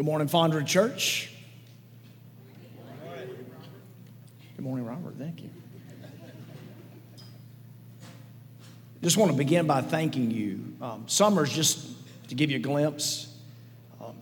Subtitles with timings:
[0.00, 1.30] Good morning, Fondren Church.
[4.56, 5.16] Good morning, Robert.
[5.18, 5.50] Thank you.
[9.02, 10.72] Just want to begin by thanking you.
[10.80, 11.86] Um, summers, just
[12.28, 13.30] to give you a glimpse,
[14.00, 14.14] um,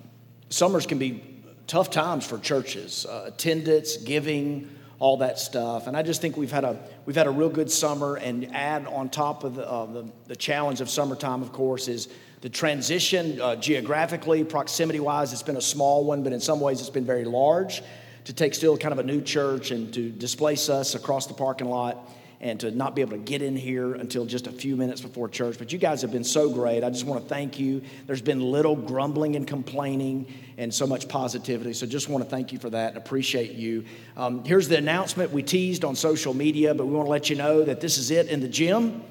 [0.48, 1.22] summers can be
[1.68, 4.68] tough times for churches, uh, attendance, giving,
[4.98, 5.86] all that stuff.
[5.86, 6.76] And I just think we've had a
[7.06, 8.16] we've had a real good summer.
[8.16, 12.08] And add on top of the, uh, the, the challenge of summertime, of course, is
[12.40, 15.32] the transition uh, geographically, proximity wise.
[15.32, 17.82] It's been a small one, but in some ways, it's been very large.
[18.24, 21.68] To take still kind of a new church and to displace us across the parking
[21.68, 25.00] lot and to not be able to get in here until just a few minutes
[25.00, 25.58] before church.
[25.58, 26.84] But you guys have been so great.
[26.84, 27.82] I just want to thank you.
[28.06, 31.72] There's been little grumbling and complaining and so much positivity.
[31.72, 33.84] So just want to thank you for that and appreciate you.
[34.16, 37.34] Um, here's the announcement we teased on social media, but we want to let you
[37.34, 39.02] know that this is it in the gym.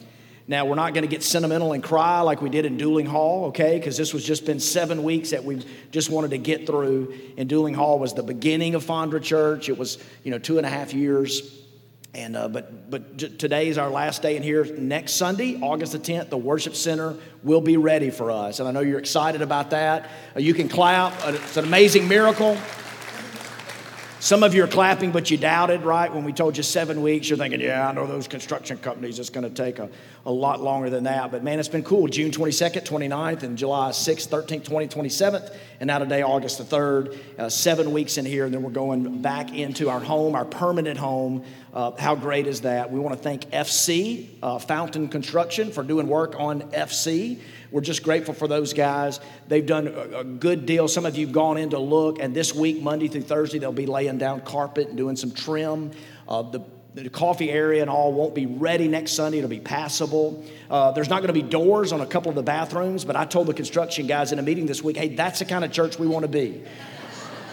[0.50, 3.48] Now, we're not going to get sentimental and cry like we did in Duling Hall,
[3.48, 3.78] okay?
[3.78, 7.14] Because this was just been seven weeks that we just wanted to get through.
[7.38, 9.68] And Duling Hall was the beginning of Fondren Church.
[9.68, 11.58] It was, you know, two and a half years
[12.18, 14.66] and uh, but but today is our last day in here.
[14.66, 18.72] Next Sunday, August the 10th, the worship center will be ready for us, and I
[18.72, 20.10] know you're excited about that.
[20.36, 21.14] Uh, you can clap.
[21.26, 22.58] Uh, it's an amazing miracle.
[24.20, 26.12] Some of you are clapping, but you doubted, right?
[26.12, 29.30] When we told you seven weeks, you're thinking, yeah, I know those construction companies, it's
[29.30, 29.92] going to take a,
[30.26, 31.30] a lot longer than that.
[31.30, 32.08] But man, it's been cool.
[32.08, 37.20] June 22nd, 29th, and July 6th, 13th, 20th, 27th, and now today, August the 3rd.
[37.38, 40.98] Uh, seven weeks in here, and then we're going back into our home, our permanent
[40.98, 41.44] home.
[41.72, 42.92] Uh, how great is that?
[42.92, 47.40] We want to thank FC, uh, Fountain Construction, for doing work on FC.
[47.72, 49.20] We're just grateful for those guys.
[49.48, 50.88] They've done a, good deal.
[50.88, 53.72] Some of you have gone in to look, and this week, Monday through Thursday, they'll
[53.72, 55.92] be laying down carpet and doing some trim.
[56.28, 56.62] Uh, the
[57.04, 59.38] the coffee area and all won't be ready next Sunday.
[59.38, 60.44] It'll be passable.
[60.70, 63.26] Uh, there's not going to be doors on a couple of the bathrooms, but I
[63.26, 66.00] told the construction guys in a meeting this week, hey, that's the kind of church
[66.00, 66.64] we want to be.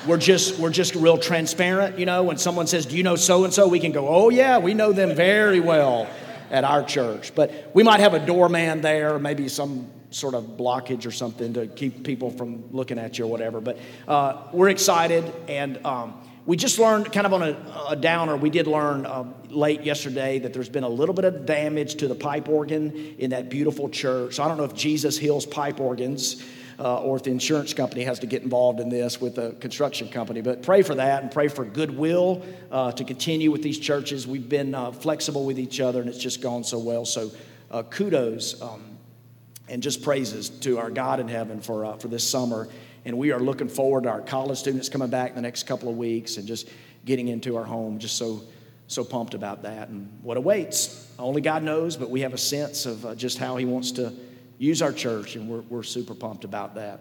[0.06, 2.22] We're just, we're just real transparent, you know.
[2.22, 3.68] When someone says, Do you know so and so?
[3.68, 6.08] We can go, Oh, yeah, we know them very well
[6.50, 7.34] at our church.
[7.34, 11.66] But we might have a doorman there, maybe some sort of blockage or something to
[11.66, 13.60] keep people from looking at you or whatever.
[13.60, 16.14] But uh, we're excited, and um,
[16.46, 20.38] we just learned kind of on a, a downer, we did learn uh, late yesterday
[20.40, 23.88] that there's been a little bit of damage to the pipe organ in that beautiful
[23.88, 24.34] church.
[24.34, 26.44] So I don't know if Jesus heals pipe organs.
[26.76, 30.08] Uh, or if the insurance company has to get involved in this with the construction
[30.08, 30.40] company.
[30.40, 32.42] But pray for that and pray for goodwill
[32.72, 34.26] uh, to continue with these churches.
[34.26, 37.04] We've been uh, flexible with each other and it's just gone so well.
[37.04, 37.30] So
[37.70, 38.60] uh, kudos.
[38.60, 38.93] Um,
[39.68, 42.68] and just praises to our God in heaven for, uh, for this summer.
[43.04, 45.88] And we are looking forward to our college students coming back in the next couple
[45.88, 46.68] of weeks and just
[47.04, 47.98] getting into our home.
[47.98, 48.42] Just so,
[48.86, 51.10] so pumped about that and what awaits.
[51.18, 54.12] Only God knows, but we have a sense of uh, just how He wants to
[54.58, 57.00] use our church, and we're, we're super pumped about that.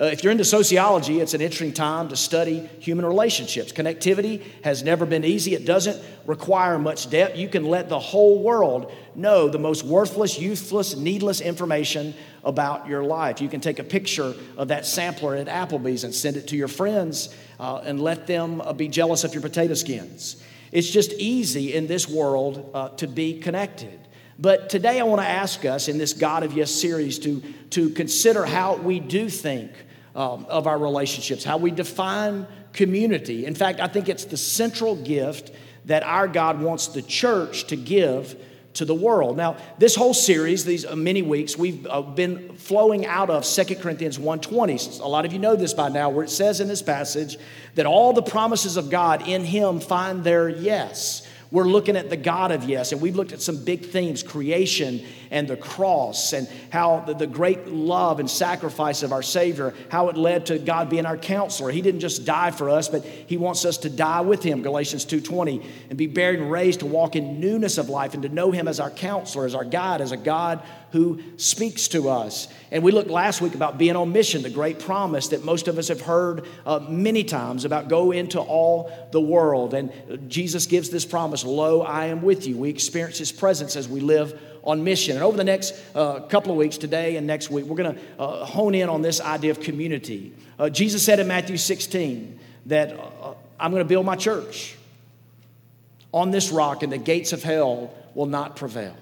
[0.00, 3.70] Uh, if you're into sociology, it's an interesting time to study human relationships.
[3.70, 5.54] Connectivity has never been easy.
[5.54, 7.36] It doesn't require much depth.
[7.36, 12.12] You can let the whole world know the most worthless, useless, needless information
[12.42, 13.40] about your life.
[13.40, 16.66] You can take a picture of that sampler at Applebee's and send it to your
[16.68, 20.42] friends uh, and let them uh, be jealous of your potato skins.
[20.72, 24.00] It's just easy in this world uh, to be connected.
[24.38, 27.90] But today I want to ask us in this God of Yes series to, to
[27.90, 29.70] consider how we do think
[30.14, 33.46] um, of our relationships, how we define community.
[33.46, 35.52] In fact, I think it's the central gift
[35.86, 38.36] that our God wants the church to give
[38.74, 39.36] to the world.
[39.36, 43.80] Now, this whole series, these uh, many weeks, we've uh, been flowing out of Second
[43.80, 45.00] Corinthians 1.20.
[45.00, 47.36] A lot of you know this by now, where it says in this passage
[47.76, 51.23] that all the promises of God in him find their yes.
[51.54, 55.06] We're looking at the God of yes, and we've looked at some big themes creation
[55.34, 60.08] and the cross, and how the, the great love and sacrifice of our Savior, how
[60.08, 61.72] it led to God being our counselor.
[61.72, 65.04] He didn't just die for us, but He wants us to die with Him, Galatians
[65.04, 68.52] 2.20, and be buried and raised to walk in newness of life and to know
[68.52, 70.62] Him as our counselor, as our God, as a God
[70.92, 72.46] who speaks to us.
[72.70, 75.76] And we looked last week about being on mission, the great promise that most of
[75.78, 79.74] us have heard uh, many times about go into all the world.
[79.74, 79.90] And
[80.30, 82.56] Jesus gives this promise Lo, I am with you.
[82.56, 85.14] We experience His presence as we live on mission.
[85.14, 88.00] And over the next uh, couple of weeks, today and next week, we're going to
[88.18, 90.32] uh, hone in on this idea of community.
[90.58, 94.76] Uh, Jesus said in Matthew 16 that uh, I'm going to build my church
[96.12, 98.96] on this rock, and the gates of hell will not prevail.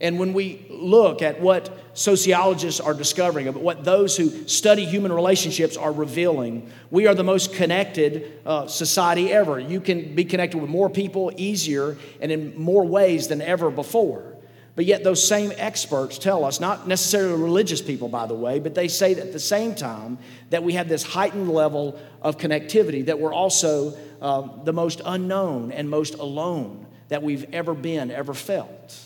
[0.00, 5.76] And when we look at what sociologists are discovering, what those who study human relationships
[5.76, 9.60] are revealing, we are the most connected uh, society ever.
[9.60, 14.31] You can be connected with more people easier and in more ways than ever before.
[14.74, 18.74] But yet, those same experts tell us, not necessarily religious people, by the way, but
[18.74, 23.18] they say at the same time that we have this heightened level of connectivity, that
[23.18, 28.98] we're also uh, the most unknown and most alone that we've ever been, ever felt.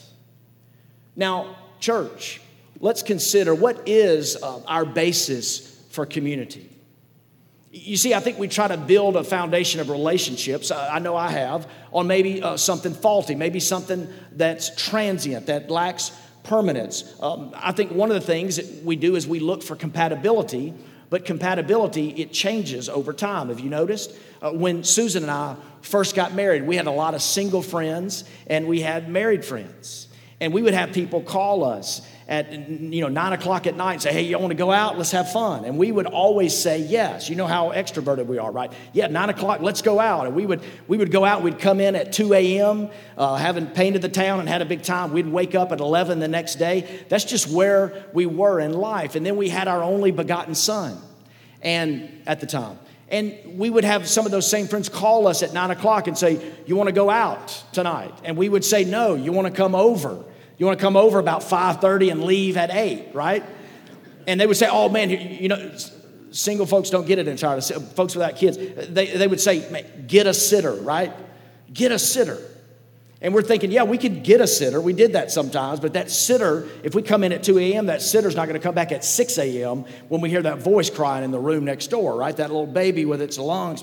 [1.16, 2.40] Now, church,
[2.78, 6.75] let's consider what is uh, our basis for community.
[7.78, 10.70] You see, I think we try to build a foundation of relationships.
[10.70, 16.10] I know I have on maybe uh, something faulty, maybe something that's transient, that lacks
[16.42, 17.14] permanence.
[17.20, 20.72] Um, I think one of the things that we do is we look for compatibility,
[21.10, 23.48] but compatibility, it changes over time.
[23.48, 24.16] Have you noticed?
[24.40, 28.24] Uh, when Susan and I first got married, we had a lot of single friends
[28.46, 30.08] and we had married friends.
[30.40, 34.02] And we would have people call us at you know nine o'clock at night and
[34.02, 34.98] say, "Hey, you want to go out?
[34.98, 37.30] Let's have fun." And we would always say yes.
[37.30, 38.72] You know how extroverted we are, right?
[38.92, 39.60] Yeah, nine o'clock.
[39.60, 40.26] Let's go out.
[40.26, 41.42] And we would we would go out.
[41.42, 42.90] We'd come in at two a.m.
[43.16, 45.12] Uh, having painted the town and had a big time.
[45.12, 47.04] We'd wake up at eleven the next day.
[47.08, 49.14] That's just where we were in life.
[49.14, 51.00] And then we had our only begotten son,
[51.62, 52.78] and at the time.
[53.08, 56.18] And we would have some of those same friends call us at nine o'clock and
[56.18, 58.12] say, You want to go out tonight?
[58.24, 60.24] And we would say, No, you want to come over.
[60.58, 63.44] You want to come over about 5:30 and leave at 8, right?
[64.26, 65.76] And they would say, "Oh man, you know,
[66.36, 67.62] single folks don't get it entirely.
[67.62, 71.12] Folks without kids, they, they would say, get a sitter, right?
[71.72, 72.38] Get a sitter.
[73.22, 74.78] And we're thinking, yeah, we could get a sitter.
[74.80, 78.02] We did that sometimes, but that sitter, if we come in at 2 a.m., that
[78.02, 79.86] sitter's not going to come back at 6 a.m.
[80.08, 82.36] when we hear that voice crying in the room next door, right?
[82.36, 83.82] That little baby with its lungs.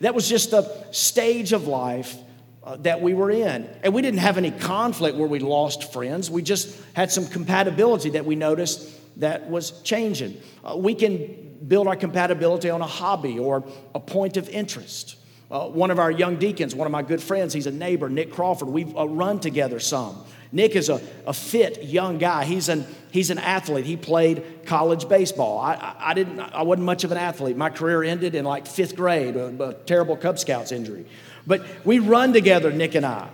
[0.00, 2.16] That was just the stage of life
[2.66, 3.68] uh, that we were in.
[3.84, 6.28] And we didn't have any conflict where we lost friends.
[6.28, 8.90] We just had some compatibility that we noticed
[9.20, 10.40] that was changing.
[10.64, 13.64] Uh, we can build our compatibility on a hobby or
[13.94, 15.16] a point of interest.
[15.48, 18.32] Uh, one of our young deacons, one of my good friends, he's a neighbor, Nick
[18.32, 18.68] Crawford.
[18.68, 20.24] We've uh, run together some.
[20.50, 22.44] Nick is a, a fit young guy.
[22.44, 23.84] He's an, he's an athlete.
[23.84, 25.58] He played college baseball.
[25.60, 27.56] I, I, I didn't, I wasn't much of an athlete.
[27.56, 31.06] My career ended in like fifth grade, a, a terrible Cub Scouts injury.
[31.46, 33.28] But we run together, Nick and I.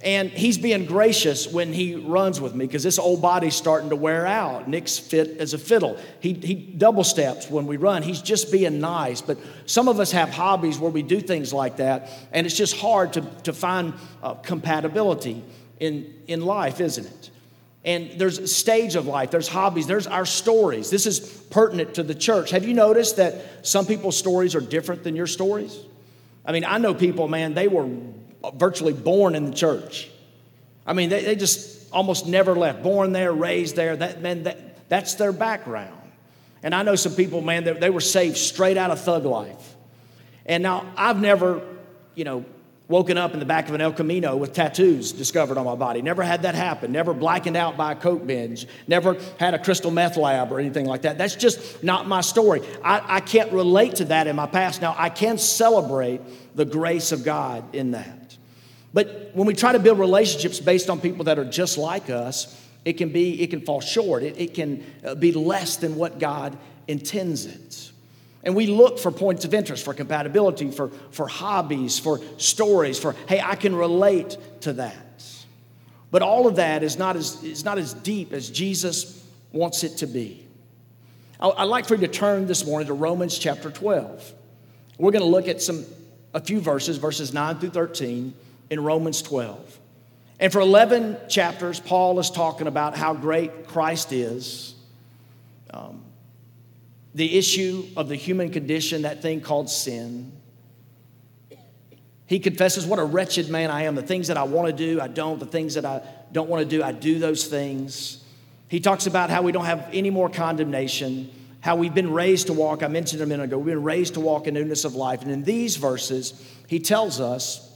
[0.00, 3.96] And he's being gracious when he runs with me because this old body's starting to
[3.96, 4.68] wear out.
[4.68, 5.98] Nick's fit as a fiddle.
[6.20, 8.02] He, he double steps when we run.
[8.02, 9.20] He's just being nice.
[9.20, 12.76] But some of us have hobbies where we do things like that, and it's just
[12.76, 13.92] hard to, to find
[14.22, 15.42] uh, compatibility
[15.80, 17.30] in, in life, isn't it?
[17.84, 20.90] And there's a stage of life, there's hobbies, there's our stories.
[20.90, 21.20] This is
[21.50, 22.50] pertinent to the church.
[22.50, 25.76] Have you noticed that some people's stories are different than your stories?
[26.48, 27.86] I mean, I know people, man, they were
[28.54, 30.08] virtually born in the church.
[30.86, 32.82] I mean, they, they just almost never left.
[32.82, 33.94] Born there, raised there.
[33.94, 36.00] That, man, that, that's their background.
[36.62, 39.76] And I know some people, man, they, they were saved straight out of thug life.
[40.46, 41.60] And now I've never,
[42.14, 42.46] you know,
[42.88, 46.00] woken up in the back of an El Camino with tattoos discovered on my body.
[46.00, 46.90] Never had that happen.
[46.90, 48.66] Never blackened out by a coke binge.
[48.86, 51.18] Never had a crystal meth lab or anything like that.
[51.18, 52.62] That's just not my story.
[52.82, 54.80] I, I can't relate to that in my past.
[54.80, 56.22] Now, I can celebrate
[56.56, 58.36] the grace of God in that.
[58.94, 62.58] But when we try to build relationships based on people that are just like us,
[62.86, 64.22] it can be, it can fall short.
[64.22, 66.56] It, it can uh, be less than what God
[66.86, 67.92] intends it.
[68.44, 73.14] And we look for points of interest, for compatibility, for, for hobbies, for stories, for,
[73.28, 75.04] hey, I can relate to that.
[76.10, 79.98] But all of that is not as, is not as deep as Jesus wants it
[79.98, 80.46] to be.
[81.40, 84.32] I'd like for you to turn this morning to Romans chapter 12.
[84.98, 85.84] We're going to look at some,
[86.34, 88.34] a few verses, verses 9 through 13
[88.70, 89.78] in Romans 12.
[90.40, 94.74] And for 11 chapters, Paul is talking about how great Christ is.
[95.70, 96.02] Um,
[97.18, 100.30] the issue of the human condition, that thing called sin.
[102.26, 103.96] He confesses, What a wretched man I am.
[103.96, 105.40] The things that I want to do, I don't.
[105.40, 108.22] The things that I don't want to do, I do those things.
[108.68, 111.28] He talks about how we don't have any more condemnation,
[111.60, 112.84] how we've been raised to walk.
[112.84, 115.22] I mentioned a minute ago, we've been raised to walk in newness of life.
[115.22, 117.68] And in these verses, he tells us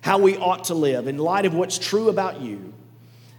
[0.00, 1.06] how we ought to live.
[1.06, 2.74] In light of what's true about you,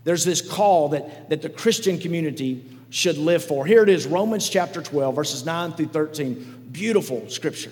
[0.05, 3.65] there's this call that, that the Christian community should live for.
[3.65, 6.69] Here it is Romans chapter 12, verses 9 through 13.
[6.71, 7.71] Beautiful scripture.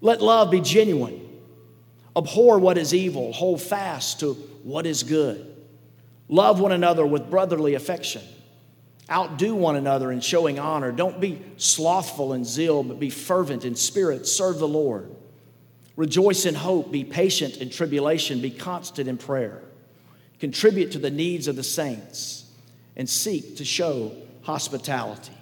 [0.00, 1.22] Let love be genuine.
[2.16, 3.32] Abhor what is evil.
[3.32, 5.54] Hold fast to what is good.
[6.28, 8.22] Love one another with brotherly affection.
[9.10, 10.90] Outdo one another in showing honor.
[10.90, 14.26] Don't be slothful in zeal, but be fervent in spirit.
[14.26, 15.14] Serve the Lord.
[15.94, 16.90] Rejoice in hope.
[16.90, 18.40] Be patient in tribulation.
[18.40, 19.62] Be constant in prayer.
[20.40, 22.45] Contribute to the needs of the saints
[22.96, 24.12] and seek to show
[24.42, 25.32] hospitality.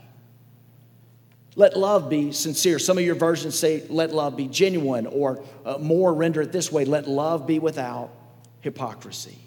[1.57, 2.79] Let love be sincere.
[2.79, 6.73] Some of your versions say, let love be genuine, or uh, more render it this
[6.73, 8.11] way let love be without
[8.61, 9.39] hypocrisy.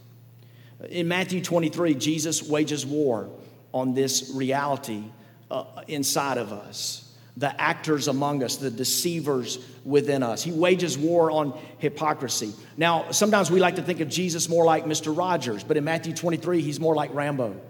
[0.89, 3.29] In Matthew 23, Jesus wages war
[3.73, 5.03] on this reality
[5.51, 10.43] uh, inside of us the actors among us, the deceivers within us.
[10.43, 12.51] He wages war on hypocrisy.
[12.77, 15.15] Now, sometimes we like to think of Jesus more like Mr.
[15.15, 17.61] Rogers, but in Matthew 23, he's more like Rambo.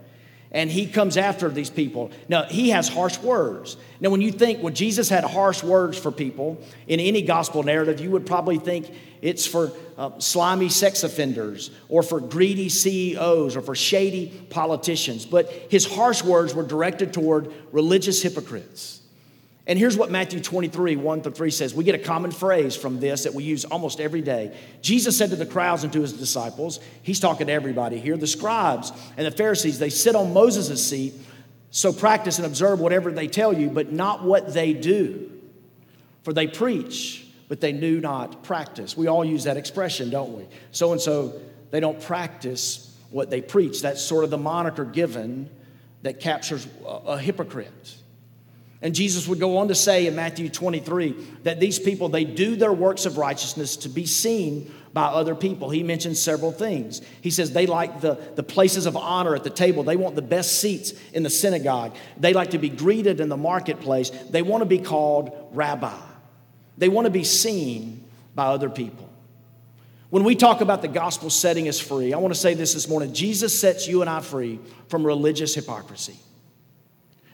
[0.51, 2.11] And he comes after these people.
[2.29, 3.75] Now, he has harsh words.
[3.99, 7.99] Now, when you think, when Jesus had harsh words for people in any gospel narrative,
[7.99, 8.89] you would probably think
[9.21, 15.25] it's for uh, slimy sex offenders or for greedy CEOs or for shady politicians.
[15.25, 19.01] But his harsh words were directed toward religious hypocrites.
[19.67, 21.73] And here's what Matthew 23, 1 through 3 says.
[21.73, 24.57] We get a common phrase from this that we use almost every day.
[24.81, 28.27] Jesus said to the crowds and to his disciples, he's talking to everybody here, the
[28.27, 31.13] scribes and the Pharisees, they sit on Moses' seat,
[31.69, 35.29] so practice and observe whatever they tell you, but not what they do.
[36.23, 38.95] For they preach, but they do not practice.
[38.95, 40.45] We all use that expression, don't we?
[40.71, 43.81] So and so, they don't practice what they preach.
[43.81, 45.49] That's sort of the moniker given
[46.03, 47.95] that captures a hypocrite.
[48.81, 52.55] And Jesus would go on to say in Matthew 23 that these people, they do
[52.55, 55.69] their works of righteousness to be seen by other people.
[55.69, 57.01] He mentions several things.
[57.21, 60.21] He says they like the, the places of honor at the table, they want the
[60.21, 64.61] best seats in the synagogue, they like to be greeted in the marketplace, they want
[64.61, 65.97] to be called rabbi,
[66.77, 68.05] they want to be seen
[68.35, 69.09] by other people.
[70.09, 72.87] When we talk about the gospel setting us free, I want to say this this
[72.87, 76.17] morning Jesus sets you and I free from religious hypocrisy.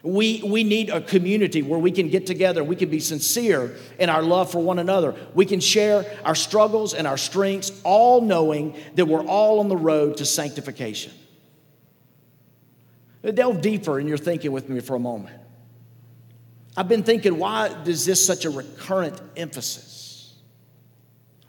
[0.04, 4.10] We, we need a community where we can get together, we can be sincere in
[4.10, 5.16] our love for one another.
[5.34, 9.78] We can share our struggles and our strengths, all knowing that we're all on the
[9.78, 11.14] road to sanctification.
[13.24, 15.38] Delve deeper in your thinking with me for a moment.
[16.76, 20.34] I've been thinking, why is this such a recurrent emphasis?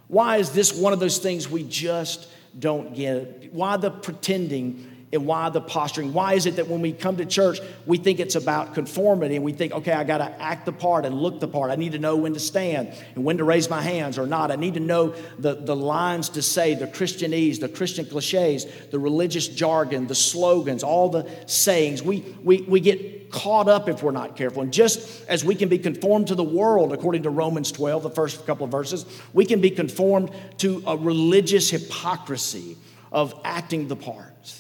[0.07, 3.53] Why is this one of those things we just don't get?
[3.53, 6.13] Why the pretending and why the posturing?
[6.13, 9.45] Why is it that when we come to church, we think it's about conformity and
[9.45, 11.71] we think, okay, I got to act the part and look the part.
[11.71, 14.51] I need to know when to stand and when to raise my hands or not.
[14.51, 18.99] I need to know the, the lines to say, the Christianese, the Christian cliches, the
[18.99, 22.03] religious jargon, the slogans, all the sayings.
[22.03, 24.63] We, we, we get caught up if we're not careful.
[24.63, 28.11] And just as we can be conformed to the world, according to Romans 12, the
[28.11, 32.77] first couple of verses, we can be conformed to a religious hypocrisy
[33.11, 34.55] of acting the part.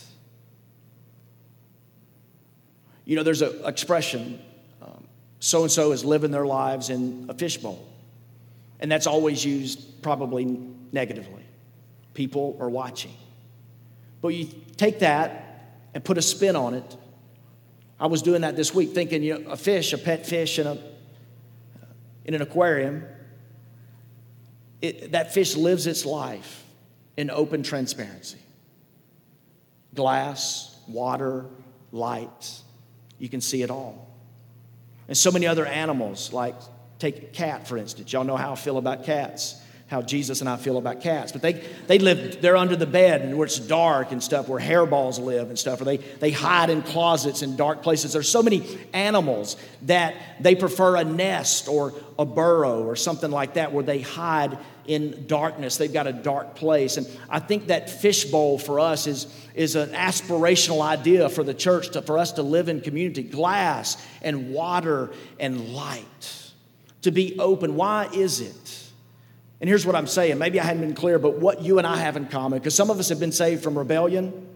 [3.04, 4.40] You know, there's an expression
[5.44, 7.86] so and so is living their lives in a fishbowl.
[8.80, 10.46] And that's always used probably
[10.90, 11.44] negatively.
[12.14, 13.12] People are watching.
[14.22, 16.96] But you take that and put a spin on it.
[18.00, 20.66] I was doing that this week, thinking, you know, a fish, a pet fish in,
[20.66, 20.76] a, uh,
[22.24, 23.04] in an aquarium,
[24.80, 26.64] it, that fish lives its life
[27.18, 28.38] in open transparency
[29.94, 31.44] glass, water,
[31.92, 32.62] light.
[33.24, 34.06] You can see it all.
[35.08, 36.54] And so many other animals, like
[36.98, 38.12] take a cat, for instance.
[38.12, 41.30] Y'all know how I feel about cats, how Jesus and I feel about cats.
[41.30, 41.52] But they,
[41.86, 45.48] they live, they're under the bed and where it's dark and stuff, where hairballs live
[45.48, 48.14] and stuff, or they, they hide in closets in dark places.
[48.14, 53.54] There's so many animals that they prefer a nest or a burrow or something like
[53.54, 55.76] that where they hide in darkness.
[55.76, 56.96] They've got a dark place.
[56.96, 61.90] And I think that fishbowl for us is, is an aspirational idea for the church,
[61.90, 66.52] to, for us to live in community glass and water and light,
[67.02, 67.76] to be open.
[67.76, 68.83] Why is it?
[69.64, 70.36] And here's what I'm saying.
[70.36, 72.90] Maybe I hadn't been clear, but what you and I have in common, because some
[72.90, 74.46] of us have been saved from rebellion.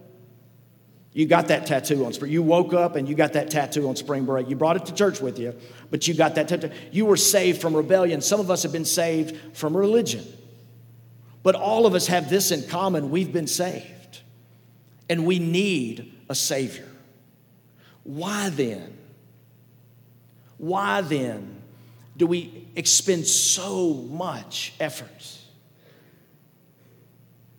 [1.14, 2.30] You got that tattoo on spring.
[2.30, 4.50] You woke up and you got that tattoo on spring break.
[4.50, 5.54] You brought it to church with you,
[5.90, 6.70] but you got that tattoo.
[6.92, 8.20] You were saved from rebellion.
[8.20, 10.26] Some of us have been saved from religion.
[11.42, 14.20] But all of us have this in common we've been saved,
[15.08, 16.86] and we need a Savior.
[18.02, 18.98] Why then?
[20.58, 21.57] Why then
[22.18, 25.38] do we expend so much effort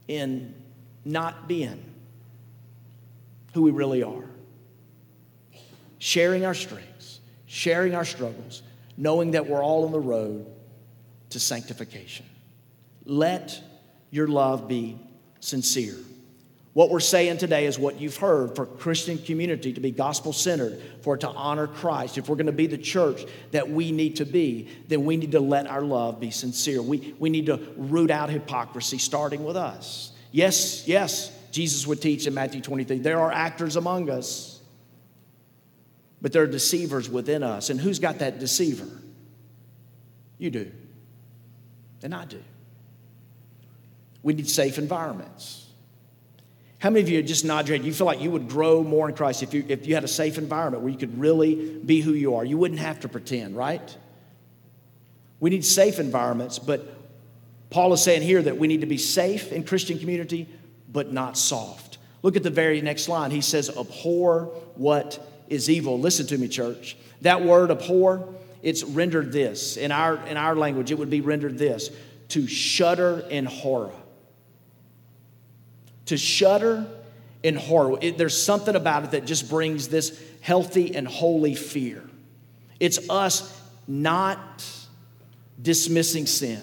[0.08, 0.54] in
[1.06, 1.84] not being
[3.54, 4.26] who we really are.
[5.98, 8.64] Sharing our strengths, sharing our struggles,
[8.98, 10.46] knowing that we're all on the road
[11.30, 12.26] to sanctification.
[13.06, 13.62] Let
[14.12, 15.00] your love be
[15.40, 15.96] sincere.
[16.74, 20.80] What we're saying today is what you've heard for Christian community to be gospel centered,
[21.02, 22.18] for it to honor Christ.
[22.18, 25.32] If we're going to be the church that we need to be, then we need
[25.32, 26.82] to let our love be sincere.
[26.82, 30.12] We, we need to root out hypocrisy, starting with us.
[30.32, 34.62] Yes, yes, Jesus would teach in Matthew 23 there are actors among us,
[36.22, 37.72] but there are deceivers within us.
[37.72, 38.88] And who's got that deceiver?
[40.38, 40.72] You do,
[42.04, 42.42] and I do.
[44.22, 45.69] We need safe environments.
[46.80, 47.84] How many of you are just head?
[47.84, 50.10] You feel like you would grow more in Christ if you, if you had a
[50.10, 52.46] safe environment where you could really be who you are.
[52.46, 53.98] You wouldn't have to pretend, right?
[55.42, 56.96] We need safe environments, but
[57.70, 60.48] Paul is saying here that we need to be safe in Christian community,
[60.90, 61.98] but not soft.
[62.22, 63.32] Look at the very next line.
[63.32, 64.46] He says, abhor
[64.76, 65.20] what
[65.50, 66.00] is evil.
[66.00, 66.96] Listen to me, church.
[67.22, 69.76] That word abhor, it's rendered this.
[69.76, 71.90] In our, in our language, it would be rendered this
[72.30, 73.92] to shudder in horror
[76.10, 76.86] to shudder
[77.44, 77.98] in horror.
[78.02, 82.04] It, there's something about it that just brings this healthy and holy fear.
[82.80, 83.56] It's us
[83.88, 84.66] not
[85.62, 86.62] dismissing sin,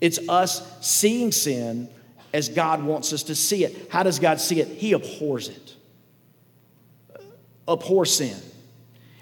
[0.00, 1.88] it's us seeing sin
[2.34, 3.90] as God wants us to see it.
[3.90, 4.68] How does God see it?
[4.68, 5.74] He abhors it.
[7.66, 8.36] Abhors sin.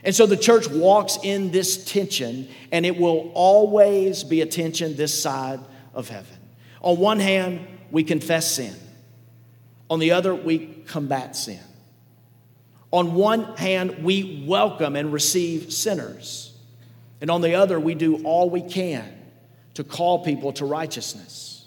[0.03, 4.97] And so the church walks in this tension, and it will always be a tension
[4.97, 5.61] this side
[5.95, 6.37] of heaven.
[6.81, 8.75] On one hand, we confess sin.
[9.91, 11.61] On the other, we combat sin.
[12.91, 16.57] On one hand, we welcome and receive sinners.
[17.21, 19.05] And on the other, we do all we can
[19.75, 21.67] to call people to righteousness.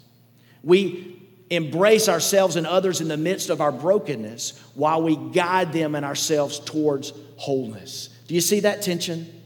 [0.62, 5.94] We embrace ourselves and others in the midst of our brokenness while we guide them
[5.94, 8.08] and ourselves towards wholeness.
[8.26, 9.37] Do you see that tension?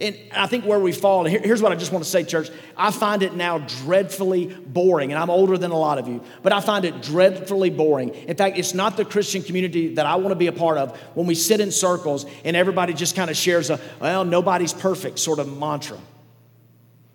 [0.00, 2.48] And I think where we fall, and here's what I just want to say, church.
[2.74, 6.54] I find it now dreadfully boring, and I'm older than a lot of you, but
[6.54, 8.08] I find it dreadfully boring.
[8.14, 10.96] In fact, it's not the Christian community that I want to be a part of
[11.14, 15.18] when we sit in circles and everybody just kind of shares a, well, nobody's perfect
[15.18, 15.98] sort of mantra.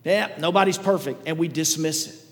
[0.04, 2.26] Yeah, nobody's perfect, and we dismiss it.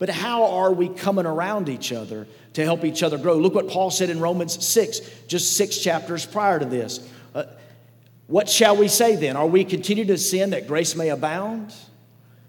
[0.00, 3.36] But how are we coming around each other to help each other grow?
[3.36, 7.08] Look what Paul said in Romans 6, just six chapters prior to this.
[7.32, 7.44] Uh,
[8.26, 9.36] what shall we say then?
[9.36, 11.72] Are we continue to sin that grace may abound?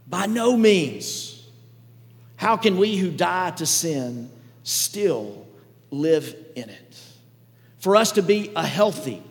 [0.08, 1.46] By no means.
[2.36, 4.30] How can we who die to sin
[4.64, 5.48] still
[5.92, 7.02] live in it?
[7.80, 9.22] For us to be a healthy,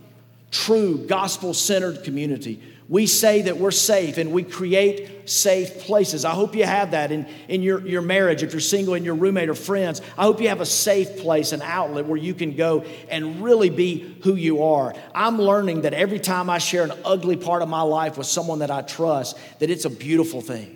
[0.50, 6.25] true, gospel centered community, we say that we're safe and we create safe places.
[6.25, 9.16] I hope you have that in, in your, your marriage, if you're single and your
[9.16, 10.00] roommate or friends.
[10.16, 13.70] I hope you have a safe place, an outlet where you can go and really
[13.70, 14.94] be who you are.
[15.14, 18.60] I'm learning that every time I share an ugly part of my life with someone
[18.60, 20.75] that I trust, that it's a beautiful thing.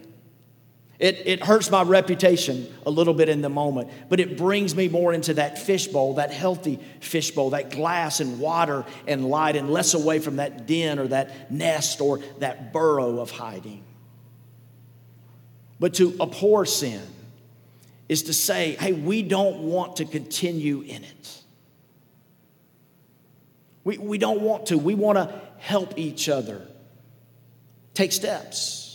[1.01, 4.87] It, it hurts my reputation a little bit in the moment, but it brings me
[4.87, 9.95] more into that fishbowl, that healthy fishbowl, that glass and water and light, and less
[9.95, 13.83] away from that den or that nest or that burrow of hiding.
[15.81, 17.01] But to abhor sin
[18.11, 21.43] is to say, hey, we don't want to continue in it.
[23.85, 24.77] We, we don't want to.
[24.77, 26.67] We want to help each other
[27.95, 28.89] take steps.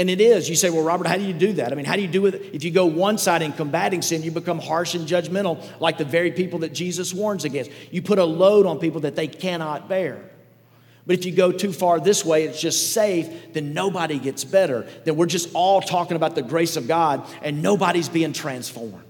[0.00, 0.48] And it is.
[0.48, 1.72] You say, well, Robert, how do you do that?
[1.72, 2.34] I mean, how do you do it?
[2.54, 6.06] If you go one side in combating sin, you become harsh and judgmental, like the
[6.06, 7.70] very people that Jesus warns against.
[7.90, 10.24] You put a load on people that they cannot bear.
[11.06, 14.88] But if you go too far this way, it's just safe, then nobody gets better.
[15.04, 19.04] Then we're just all talking about the grace of God and nobody's being transformed.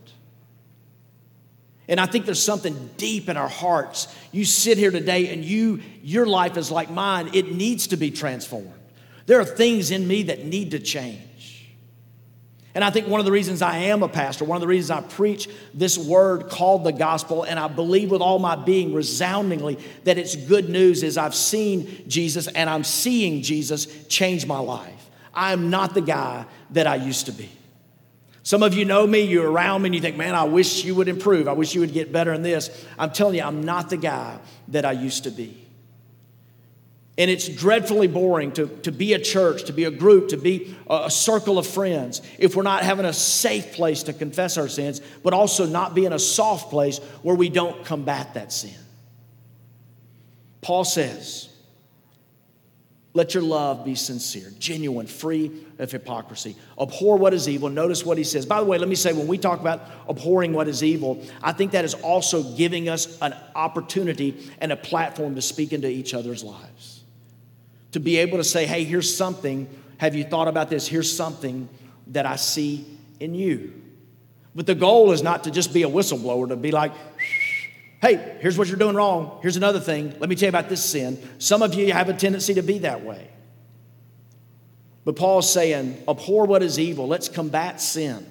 [1.86, 4.12] And I think there's something deep in our hearts.
[4.32, 7.30] You sit here today and you your life is like mine.
[7.32, 8.79] It needs to be transformed.
[9.30, 11.68] There are things in me that need to change.
[12.74, 14.90] And I think one of the reasons I am a pastor, one of the reasons
[14.90, 19.78] I preach this word called the gospel, and I believe with all my being resoundingly
[20.02, 25.10] that it's good news, is I've seen Jesus and I'm seeing Jesus change my life.
[25.32, 27.52] I am not the guy that I used to be.
[28.42, 30.96] Some of you know me, you're around me, and you think, man, I wish you
[30.96, 31.46] would improve.
[31.46, 32.84] I wish you would get better in this.
[32.98, 35.59] I'm telling you, I'm not the guy that I used to be.
[37.20, 40.74] And it's dreadfully boring to, to be a church, to be a group, to be
[40.88, 44.68] a, a, circle of friends if we're not having a safe place to confess our
[44.68, 48.72] sins, but also not being a soft place where we don't combat that sin.
[50.62, 51.50] Paul says,
[53.12, 56.56] let your love be sincere, genuine, free of hypocrisy.
[56.80, 57.68] Abhor what is evil.
[57.68, 58.46] Notice what he says.
[58.46, 61.52] By the way, let me say when we talk about abhorring what is evil, I
[61.52, 66.14] think that is also giving us an opportunity and a platform to speak into each
[66.14, 66.99] other's lives
[67.92, 69.68] to be able to say, hey, here's something.
[69.98, 70.86] Have you thought about this?
[70.86, 71.68] Here's something
[72.08, 72.86] that I see
[73.18, 73.74] in you.
[74.54, 76.92] But the goal is not to just be a whistleblower, to be like,
[78.00, 79.38] hey, here's what you're doing wrong.
[79.42, 80.14] Here's another thing.
[80.18, 81.18] Let me tell you about this sin.
[81.38, 83.28] Some of you have a tendency to be that way.
[85.04, 87.06] But Paul's saying, abhor what is evil.
[87.06, 88.26] Let's combat sin.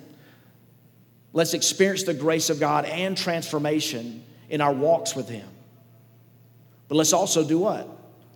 [1.32, 5.48] Let's experience the grace of God and transformation in our walks with Him.
[6.88, 7.88] But let's also do what?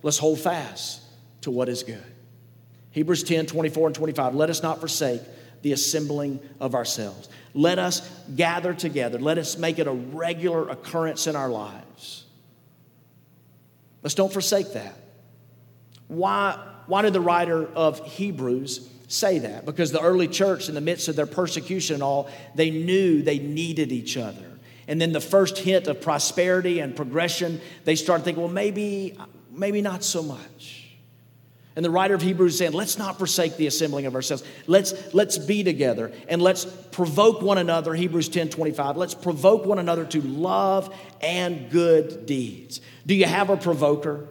[0.02, 1.03] Let's hold fast
[1.44, 2.02] to what is good.
[2.90, 4.34] Hebrews 10 24 and 25.
[4.34, 5.20] Let us not forsake
[5.62, 7.28] the assembling of ourselves.
[7.54, 9.18] Let us gather together.
[9.18, 12.24] Let us make it a regular occurrence in our lives.
[14.02, 14.94] Let's don't forsake that.
[16.08, 19.64] Why, why did the writer of Hebrews say that?
[19.64, 23.38] Because the early church, in the midst of their persecution and all, they knew they
[23.38, 24.44] needed each other.
[24.86, 29.16] And then the first hint of prosperity and progression, they started thinking, well, maybe,
[29.50, 30.83] maybe not so much.
[31.76, 34.44] And the writer of Hebrews is saying, let's not forsake the assembling of ourselves.
[34.68, 37.94] Let's, let's be together and let's provoke one another.
[37.94, 38.96] Hebrews 10 25.
[38.96, 42.80] Let's provoke one another to love and good deeds.
[43.06, 44.28] Do you have a provoker?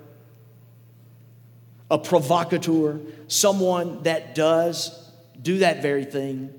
[1.92, 3.02] A provocateur?
[3.28, 6.58] Someone that does do that very thing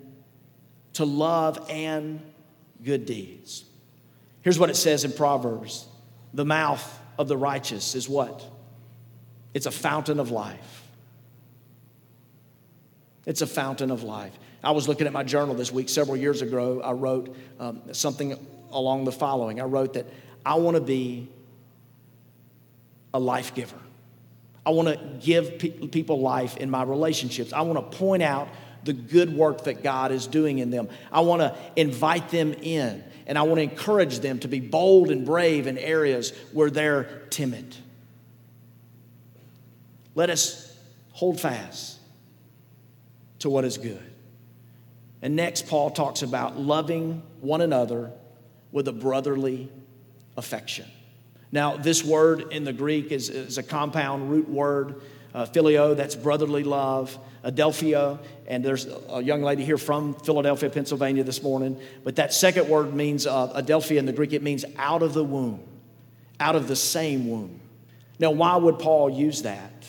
[0.95, 2.21] to love and
[2.83, 3.65] good deeds.
[4.43, 5.89] Here's what it says in Proverbs
[6.35, 8.45] The mouth of the righteous is what?
[9.55, 10.83] It's a fountain of life.
[13.25, 14.37] It's a fountain of life.
[14.63, 15.89] I was looking at my journal this week.
[15.89, 18.37] Several years ago, I wrote um, something
[18.71, 20.07] along the following I wrote that
[20.45, 21.29] I want to be
[23.15, 23.79] a life giver.
[24.67, 27.53] I want to give pe- people life in my relationships.
[27.53, 28.49] I want to point out
[28.83, 30.89] the good work that God is doing in them.
[31.13, 35.11] I want to invite them in, and I want to encourage them to be bold
[35.11, 37.77] and brave in areas where they're timid.
[40.15, 40.77] Let us
[41.13, 41.99] hold fast
[43.41, 44.03] to what is good.
[45.23, 48.13] And next, Paul talks about loving one another
[48.73, 49.71] with a brotherly
[50.37, 50.87] affection.
[51.51, 55.01] Now, this word in the Greek is, is a compound root word,
[55.33, 61.25] uh, phileo, that's brotherly love, adelphia, and there's a young lady here from Philadelphia, Pennsylvania
[61.25, 61.81] this morning.
[62.03, 65.25] But that second word means uh, adelphia in the Greek, it means out of the
[65.25, 65.63] womb,
[66.41, 67.61] out of the same womb.
[68.19, 69.87] Now, why would Paul use that?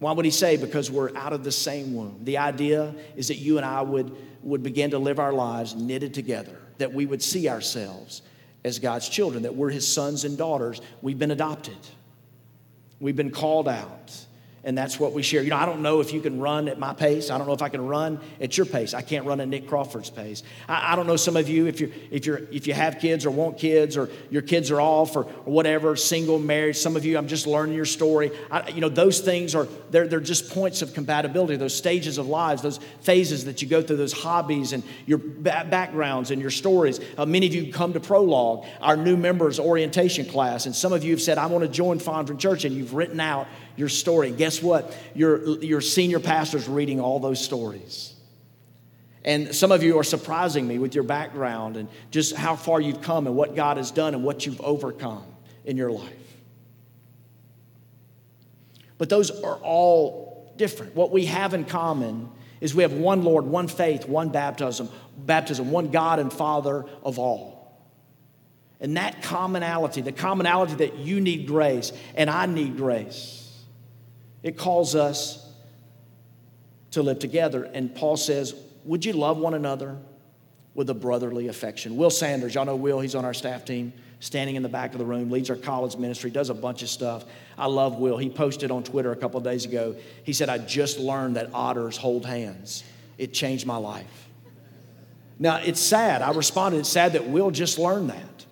[0.00, 0.56] Why would he say?
[0.56, 2.20] Because we're out of the same womb.
[2.24, 6.14] The idea is that you and I would, would begin to live our lives knitted
[6.14, 8.22] together, that we would see ourselves
[8.64, 10.80] as God's children, that we're his sons and daughters.
[11.02, 11.76] We've been adopted,
[12.98, 14.26] we've been called out
[14.62, 15.42] and that's what we share.
[15.42, 17.30] You know, I don't know if you can run at my pace.
[17.30, 18.92] I don't know if I can run at your pace.
[18.92, 20.42] I can't run at Nick Crawford's pace.
[20.68, 23.24] I, I don't know some of you if you if you're if you have kids
[23.24, 26.76] or want kids or your kids are off or, or whatever, single, married.
[26.76, 28.32] Some of you, I'm just learning your story.
[28.50, 31.56] I, you know, those things are they're they're just points of compatibility.
[31.56, 35.66] Those stages of lives, those phases that you go through, those hobbies and your ba-
[35.70, 37.00] backgrounds and your stories.
[37.16, 41.02] Uh, many of you come to Prologue, our new members orientation class, and some of
[41.02, 43.46] you have said, "I want to join Fondren Church," and you've written out
[43.80, 44.30] your story.
[44.30, 44.96] Guess what?
[45.14, 48.14] Your, your senior pastor's reading all those stories.
[49.24, 53.02] And some of you are surprising me with your background and just how far you've
[53.02, 55.24] come and what God has done and what you've overcome
[55.64, 56.12] in your life.
[58.98, 60.94] But those are all different.
[60.94, 62.28] What we have in common
[62.60, 67.18] is we have one Lord, one faith, one baptism, baptism, one God and Father of
[67.18, 67.80] all.
[68.78, 73.39] And that commonality, the commonality that you need grace and I need grace,
[74.42, 75.46] it calls us
[76.92, 77.64] to live together.
[77.64, 79.96] And Paul says, Would you love one another
[80.74, 81.96] with a brotherly affection?
[81.96, 84.98] Will Sanders, y'all know Will, he's on our staff team, standing in the back of
[84.98, 87.24] the room, leads our college ministry, does a bunch of stuff.
[87.56, 88.18] I love Will.
[88.18, 89.96] He posted on Twitter a couple days ago.
[90.24, 92.84] He said, I just learned that otters hold hands.
[93.18, 94.28] It changed my life.
[95.38, 96.20] Now, it's sad.
[96.20, 98.46] I responded, it's sad that Will just learned that.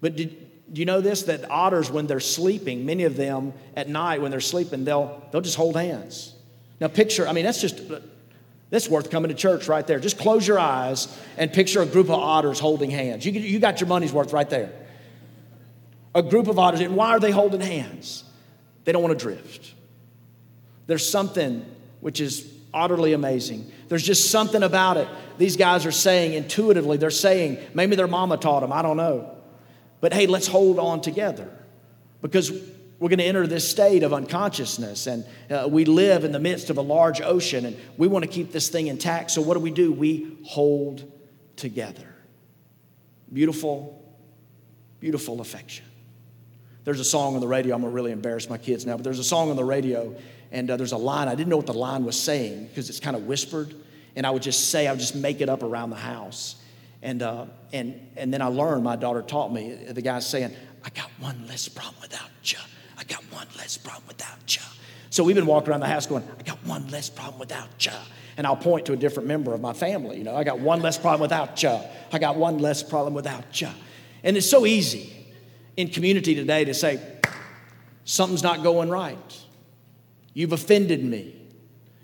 [0.00, 0.41] But did,
[0.72, 1.24] do you know this?
[1.24, 5.42] That otters, when they're sleeping, many of them at night when they're sleeping, they'll, they'll
[5.42, 6.34] just hold hands.
[6.80, 7.80] Now, picture, I mean, that's just,
[8.70, 10.00] that's worth coming to church right there.
[10.00, 13.26] Just close your eyes and picture a group of otters holding hands.
[13.26, 14.72] You, you got your money's worth right there.
[16.14, 18.24] A group of otters, and why are they holding hands?
[18.84, 19.74] They don't want to drift.
[20.86, 21.64] There's something
[22.00, 23.70] which is utterly amazing.
[23.88, 25.08] There's just something about it.
[25.38, 29.36] These guys are saying intuitively, they're saying, maybe their mama taught them, I don't know.
[30.02, 31.48] But hey, let's hold on together
[32.22, 32.50] because
[32.98, 36.70] we're going to enter this state of unconsciousness and uh, we live in the midst
[36.70, 39.30] of a large ocean and we want to keep this thing intact.
[39.30, 39.92] So, what do we do?
[39.92, 41.10] We hold
[41.54, 42.12] together.
[43.32, 44.04] Beautiful,
[44.98, 45.86] beautiful affection.
[46.82, 47.76] There's a song on the radio.
[47.76, 50.16] I'm going to really embarrass my kids now, but there's a song on the radio
[50.50, 51.28] and uh, there's a line.
[51.28, 53.72] I didn't know what the line was saying because it's kind of whispered.
[54.16, 56.56] And I would just say, I would just make it up around the house.
[57.02, 60.90] And, uh, and, and then I learned, my daughter taught me, the guy's saying, I
[60.90, 62.58] got one less problem without you.
[62.96, 64.62] I got one less problem without you.
[65.10, 67.92] So we've been walking around the house going, I got one less problem without you.
[68.36, 70.16] And I'll point to a different member of my family.
[70.16, 71.78] You know, I got one less problem without you.
[72.12, 73.68] I got one less problem without you.
[74.22, 75.12] And it's so easy
[75.76, 77.00] in community today to say,
[78.04, 79.40] something's not going right.
[80.34, 81.41] You've offended me.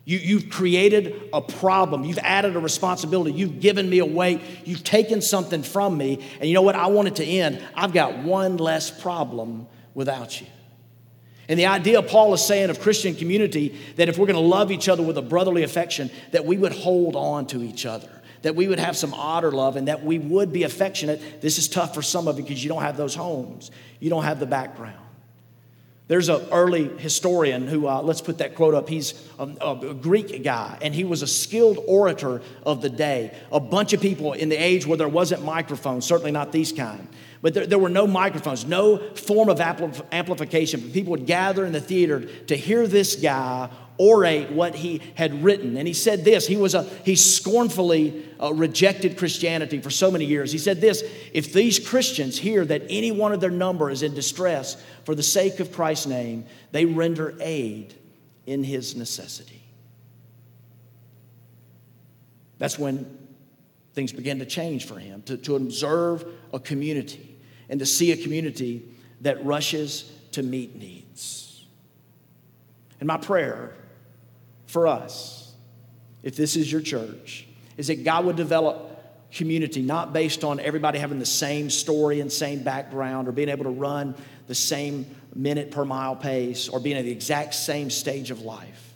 [0.09, 2.03] You, you've created a problem.
[2.03, 3.33] You've added a responsibility.
[3.33, 4.41] You've given me a weight.
[4.65, 6.27] You've taken something from me.
[6.41, 6.77] And you know what?
[6.77, 7.63] I want it to end.
[7.75, 10.47] I've got one less problem without you.
[11.47, 14.73] And the idea Paul is saying of Christian community that if we're going to love
[14.73, 18.09] each other with a brotherly affection, that we would hold on to each other,
[18.41, 21.43] that we would have some otter love, and that we would be affectionate.
[21.43, 24.25] This is tough for some of you because you don't have those homes, you don't
[24.25, 25.08] have the background.
[26.09, 28.89] There's an early historian who, uh, let's put that quote up.
[28.89, 33.37] He's a, a, Greek guy, and he was a skilled orator of the day.
[33.53, 37.07] A bunch of people in the age where there wasn't microphones, certainly not these kind,
[37.43, 40.81] but there, there were no microphones, no form of ampl- amplification.
[40.93, 43.69] People would gather in the theater to hear this guy
[44.01, 45.77] orate what he had written.
[45.77, 50.25] And he said this he, was a, he scornfully uh, rejected Christianity for so many
[50.25, 50.53] years.
[50.53, 54.15] He said this if these Christians hear that any one of their number is in
[54.15, 57.95] distress for the sake of Christ's name, they render aid
[58.47, 59.63] in his necessity.
[62.59, 63.19] That's when
[63.95, 67.37] things began to change for him, to, to observe a community
[67.69, 68.85] and to see a community
[69.21, 71.67] that rushes to meet needs.
[73.01, 73.75] And my prayer
[74.69, 75.55] for us,
[76.23, 78.85] if this is your church, is that God would develop
[79.33, 83.65] community not based on everybody having the same story and same background or being able
[83.65, 84.15] to run
[84.47, 88.95] the same minute per mile pace or being at the exact same stage of life,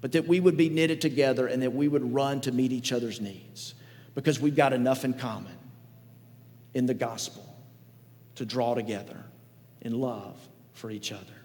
[0.00, 2.92] but that we would be knitted together and that we would run to meet each
[2.92, 3.74] other's needs
[4.14, 5.56] because we've got enough in common
[6.74, 7.44] in the gospel
[8.34, 9.24] to draw together
[9.82, 10.36] in love
[10.74, 11.35] for each other.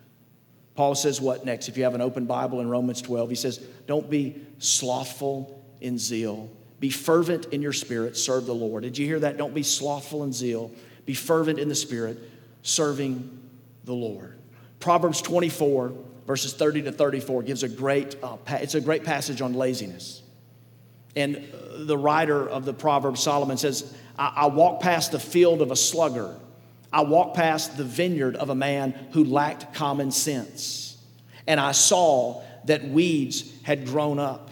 [0.75, 1.69] Paul says, What next?
[1.69, 3.57] If you have an open Bible in Romans 12, he says,
[3.87, 6.49] Don't be slothful in zeal.
[6.79, 8.83] Be fervent in your spirit, serve the Lord.
[8.83, 9.37] Did you hear that?
[9.37, 10.71] Don't be slothful in zeal.
[11.05, 12.17] Be fervent in the spirit,
[12.63, 13.39] serving
[13.83, 14.39] the Lord.
[14.79, 15.93] Proverbs 24,
[16.25, 20.23] verses 30 to 34, gives a great, uh, pa- it's a great passage on laziness.
[21.15, 25.61] And uh, the writer of the proverb, Solomon, says, I, I walk past the field
[25.61, 26.35] of a sluggard
[26.93, 30.97] I walked past the vineyard of a man who lacked common sense.
[31.47, 34.51] And I saw that weeds had grown up,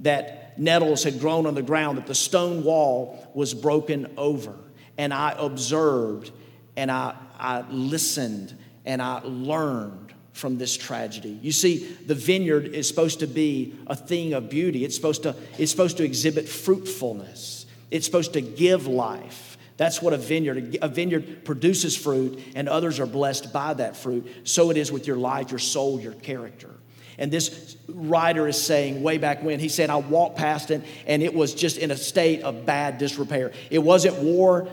[0.00, 4.54] that nettles had grown on the ground, that the stone wall was broken over.
[4.96, 6.30] And I observed
[6.76, 11.38] and I, I listened and I learned from this tragedy.
[11.42, 14.84] You see, the vineyard is supposed to be a thing of beauty.
[14.84, 17.66] It's supposed to, it's supposed to exhibit fruitfulness.
[17.90, 19.49] It's supposed to give life.
[19.80, 24.30] That's what a vineyard, a vineyard produces fruit, and others are blessed by that fruit.
[24.44, 26.68] So it is with your life, your soul, your character.
[27.16, 31.22] And this writer is saying way back when, he said, I walked past it and
[31.22, 33.52] it was just in a state of bad disrepair.
[33.70, 34.68] It wasn't war,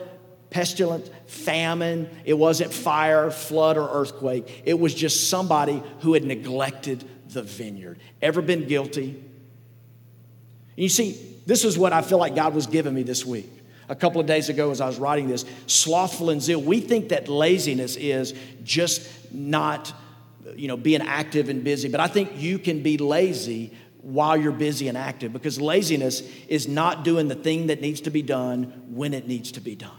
[0.50, 4.63] pestilence, famine, it wasn't fire, flood, or earthquake.
[4.65, 8.00] It was just somebody who had neglected the vineyard.
[8.22, 9.24] Ever been guilty?
[10.76, 13.57] You see, this is what I feel like God was giving me this week
[13.89, 16.62] a couple of days ago as I was writing this slothful and zeal.
[16.62, 19.93] We think that laziness is just not,
[20.56, 24.52] you know, being active and busy, but I think you can be lazy while you're
[24.52, 28.63] busy and active because laziness is not doing the thing that needs to be done
[28.89, 29.91] when it needs to be done.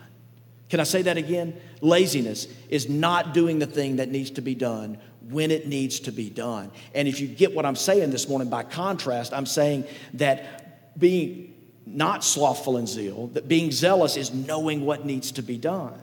[0.68, 1.58] Can I say that again?
[1.80, 4.98] Laziness is not doing the thing that needs to be done
[5.28, 6.70] when it needs to be done.
[6.94, 11.54] And if you get what I'm saying this morning, by contrast, I'm saying that being
[11.94, 16.00] not slothful in zeal, that being zealous is knowing what needs to be done.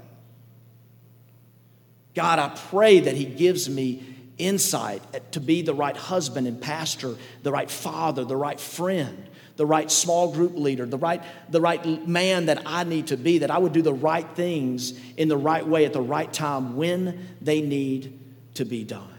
[2.13, 4.04] God, I pray that He gives me
[4.38, 5.02] insight
[5.34, 9.89] to be the right husband and pastor, the right father, the right friend, the right
[9.89, 13.58] small group leader, the right, the right man that I need to be, that I
[13.58, 17.62] would do the right things in the right way at the right time when they
[17.62, 18.19] need
[18.56, 19.14] to be done.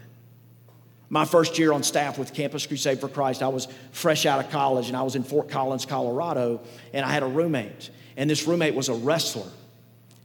[1.09, 4.51] My first year on staff with Campus Crusade for Christ, I was fresh out of
[4.51, 6.61] college and I was in Fort Collins, Colorado,
[6.93, 7.89] and I had a roommate.
[8.17, 9.49] And this roommate was a wrestler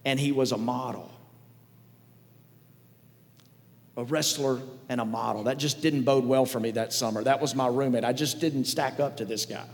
[0.05, 1.09] and he was a model.
[3.97, 5.45] A wrestler and a model.
[5.45, 7.23] That just didn't bode well for me that summer.
[7.23, 8.05] That was my roommate.
[8.05, 9.67] I just didn't stack up to this guy.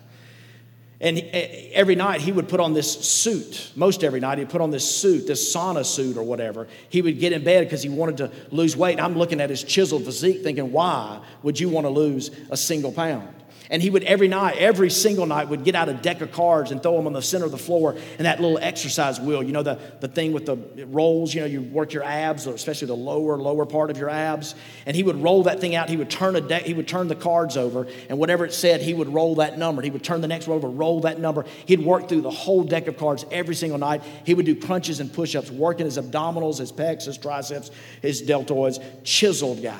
[1.00, 3.70] And every night he would put on this suit.
[3.76, 6.66] Most every night he'd put on this suit, this sauna suit or whatever.
[6.88, 9.00] He would get in bed because he wanted to lose weight.
[9.00, 12.90] I'm looking at his chiseled physique thinking, why would you want to lose a single
[12.90, 13.37] pound?
[13.70, 16.70] And he would every night, every single night, would get out a deck of cards
[16.70, 19.52] and throw them on the center of the floor and that little exercise wheel, you
[19.52, 22.96] know, the, the thing with the rolls, you know, you work your abs, especially the
[22.96, 24.54] lower, lower part of your abs.
[24.86, 25.90] And he would roll that thing out.
[25.90, 28.80] He would turn a deck, he would turn the cards over, and whatever it said,
[28.80, 29.82] he would roll that number.
[29.82, 31.44] He would turn the next one over, roll that number.
[31.66, 34.02] He'd work through the whole deck of cards every single night.
[34.24, 38.82] He would do crunches and push-ups, working his abdominals, his pecs, his triceps, his deltoids.
[39.04, 39.78] Chiseled guy.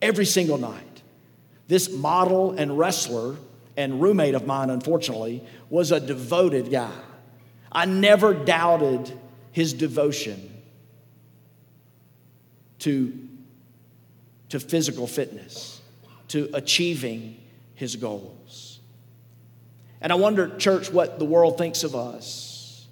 [0.00, 0.93] Every single night.
[1.66, 3.36] This model and wrestler
[3.76, 6.92] and roommate of mine, unfortunately, was a devoted guy.
[7.72, 9.12] I never doubted
[9.50, 10.50] his devotion
[12.80, 13.18] to,
[14.50, 15.80] to physical fitness,
[16.28, 17.40] to achieving
[17.74, 18.80] his goals.
[20.00, 22.86] And I wonder, church, what the world thinks of us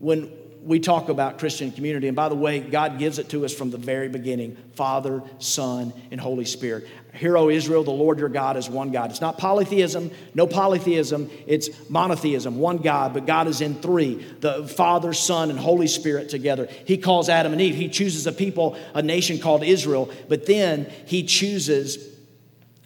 [0.00, 0.30] when
[0.64, 2.08] we talk about Christian community.
[2.08, 5.92] And by the way, God gives it to us from the very beginning Father, Son,
[6.10, 6.88] and Holy Spirit.
[7.12, 9.10] Hear, O Israel, the Lord your God is one God.
[9.10, 14.66] It's not polytheism, no polytheism, it's monotheism, one God, but God is in three the
[14.66, 16.66] Father, Son, and Holy Spirit together.
[16.86, 17.76] He calls Adam and Eve.
[17.76, 21.98] He chooses a people, a nation called Israel, but then he chooses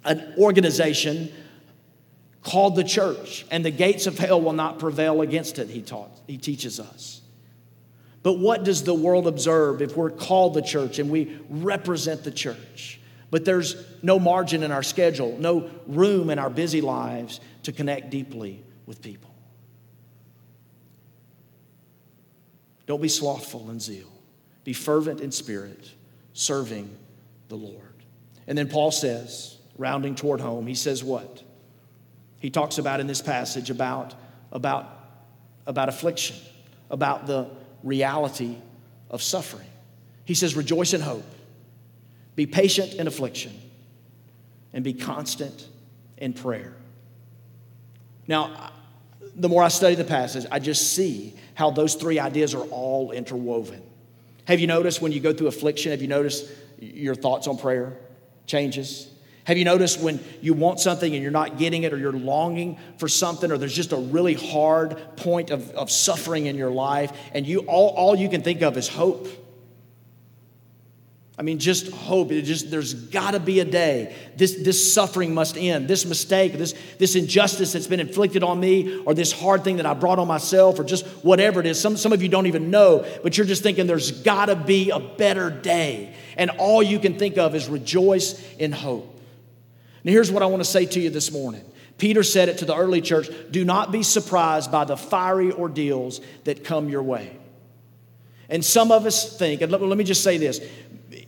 [0.04, 1.32] an organization
[2.42, 6.10] called the church, and the gates of hell will not prevail against it, he taught,
[6.26, 7.20] he teaches us.
[8.28, 12.30] But what does the world observe if we're called the church and we represent the
[12.30, 13.00] church?
[13.30, 18.10] But there's no margin in our schedule, no room in our busy lives to connect
[18.10, 19.34] deeply with people.
[22.84, 24.12] Don't be slothful in zeal,
[24.62, 25.90] be fervent in spirit,
[26.34, 26.94] serving
[27.48, 27.94] the Lord.
[28.46, 31.42] And then Paul says, rounding toward home, he says what?
[32.40, 34.14] He talks about in this passage about,
[34.52, 34.86] about,
[35.66, 36.36] about affliction,
[36.90, 37.48] about the
[37.82, 38.56] reality
[39.10, 39.66] of suffering.
[40.24, 41.24] He says, Rejoice in hope,
[42.36, 43.52] be patient in affliction,
[44.72, 45.66] and be constant
[46.16, 46.74] in prayer.
[48.26, 48.72] Now,
[49.34, 53.12] the more I study the passage, I just see how those three ideas are all
[53.12, 53.82] interwoven.
[54.46, 57.96] Have you noticed when you go through affliction, have you noticed your thoughts on prayer
[58.46, 59.08] changes?
[59.48, 62.78] Have you noticed when you want something and you're not getting it, or you're longing
[62.98, 67.10] for something, or there's just a really hard point of, of suffering in your life,
[67.32, 69.26] and you all, all you can think of is hope?
[71.38, 72.30] I mean, just hope.
[72.30, 74.14] It just there's got to be a day.
[74.36, 75.88] This, this suffering must end.
[75.88, 79.86] This mistake, this, this injustice that's been inflicted on me, or this hard thing that
[79.86, 81.80] I brought on myself, or just whatever it is.
[81.80, 84.90] Some, some of you don't even know, but you're just thinking there's got to be
[84.90, 86.14] a better day.
[86.36, 89.14] And all you can think of is rejoice in hope.
[90.04, 91.64] And here's what I want to say to you this morning.
[91.98, 96.20] Peter said it to the early church do not be surprised by the fiery ordeals
[96.44, 97.36] that come your way.
[98.48, 100.60] And some of us think, and let, let me just say this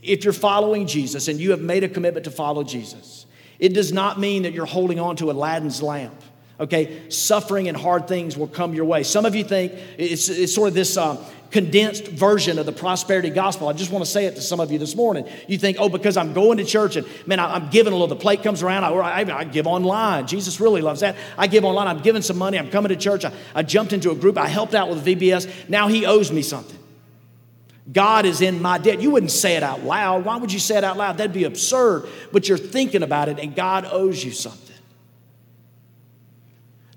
[0.03, 3.27] if you're following Jesus and you have made a commitment to follow Jesus,
[3.59, 6.15] it does not mean that you're holding on to Aladdin's lamp.
[6.59, 9.03] Okay, suffering and hard things will come your way.
[9.03, 11.17] Some of you think it's, it's sort of this uh,
[11.51, 13.69] condensed version of the prosperity gospel.
[13.69, 15.29] I just want to say it to some of you this morning.
[15.49, 18.07] You think, oh, because I'm going to church and man, I, am giving a little,
[18.07, 20.27] the plate comes around, I, I, I, give online.
[20.27, 21.17] Jesus really loves that.
[21.37, 23.25] I give online, I'm giving some money, I'm coming to church.
[23.25, 25.69] I, I jumped into a group, I helped out with VBS.
[25.69, 26.79] Now he owes me something.
[27.93, 29.01] God is in my debt.
[29.01, 30.25] You wouldn't say it out loud.
[30.25, 31.17] Why would you say it out loud?
[31.17, 32.09] That'd be absurd.
[32.31, 34.70] But you're thinking about it, and God owes you something.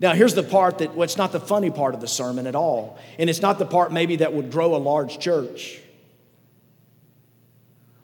[0.04, 2.56] Now, here's the part that, well, it's not the funny part of the sermon at
[2.56, 3.00] all.
[3.18, 5.80] And it's not the part maybe that would grow a large church.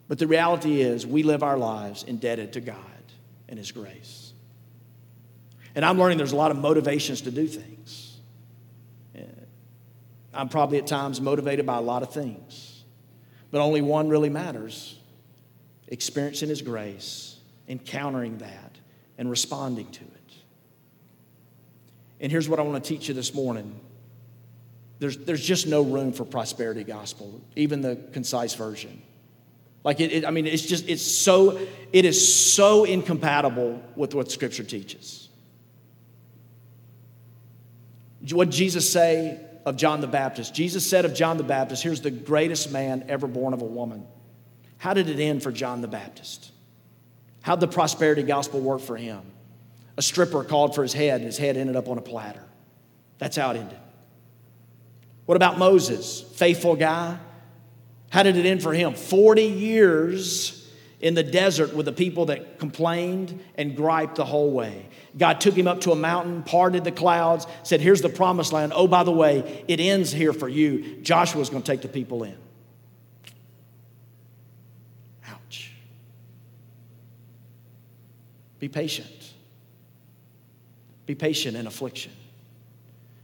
[0.08, 2.78] But the reality is, we live our lives indebted to God
[3.50, 4.32] and His grace.
[5.76, 8.16] And I'm learning there's a lot of motivations to do things.
[10.34, 12.82] I'm probably at times motivated by a lot of things,
[13.52, 14.98] but only one really matters
[15.90, 18.78] experiencing His grace, encountering that,
[19.18, 20.19] and responding to it.
[22.20, 23.80] And here's what I want to teach you this morning
[25.00, 29.02] there's, there's just no room for prosperity gospel, even the concise version.
[29.84, 31.58] Like it, it, I mean, it's just it's so
[31.94, 35.30] it is so incompatible with what Scripture teaches.
[38.32, 40.54] What Jesus say of John the Baptist?
[40.54, 44.06] Jesus said of John the Baptist, "Here's the greatest man ever born of a woman."
[44.80, 46.52] How did it end for John the Baptist?
[47.42, 49.22] How'd the prosperity gospel work for him?
[50.00, 52.42] A stripper called for his head, and his head ended up on a platter.
[53.18, 53.78] That's how it ended.
[55.26, 56.22] What about Moses?
[56.22, 57.18] Faithful guy.
[58.10, 58.94] How did it end for him?
[58.94, 64.88] 40 years in the desert with the people that complained and griped the whole way.
[65.18, 68.72] God took him up to a mountain, parted the clouds, said, Here's the promised land.
[68.74, 71.02] Oh, by the way, it ends here for you.
[71.02, 72.38] Joshua's going to take the people in.
[75.28, 75.74] Ouch.
[78.60, 79.19] Be patient.
[81.10, 82.12] Be patient in affliction.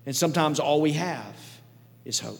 [0.07, 1.35] And sometimes all we have
[2.03, 2.39] is hope.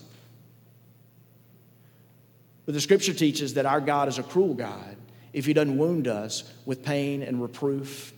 [2.66, 4.98] But the scripture teaches that our God is a cruel God
[5.34, 8.12] if He doesn't wound us with pain and reproof,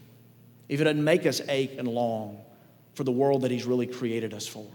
[0.70, 2.40] if He doesn't make us ache and long
[2.94, 4.66] for the world that He's really created us for.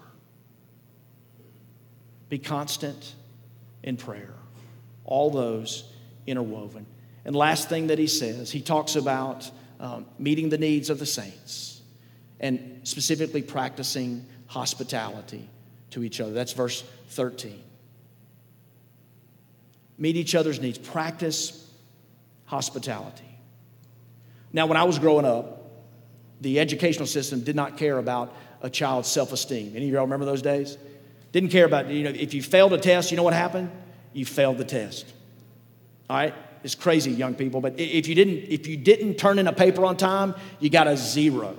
[2.29, 3.15] Be constant
[3.83, 4.35] in prayer.
[5.07, 5.91] All those
[6.27, 6.85] interwoven.
[7.25, 9.51] And last thing that He says, He talks about
[9.81, 11.72] um, meeting the needs of the saints
[12.43, 15.49] and specifically practicing hospitality
[15.91, 16.33] to each other.
[16.33, 17.63] That's verse 13.
[19.97, 21.71] Meet each other's needs, practice
[22.47, 23.25] hospitality.
[24.53, 25.71] Now, when I was growing up,
[26.41, 29.75] the educational system did not care about a child's self esteem.
[29.77, 30.77] Any of y'all remember those days?
[31.31, 33.71] Didn't care about, you know, if you failed a test, you know what happened?
[34.13, 35.07] You failed the test.
[36.11, 36.35] All right?
[36.63, 39.85] It's crazy, young people, but if you didn't, if you didn't turn in a paper
[39.85, 41.57] on time, you got a zero.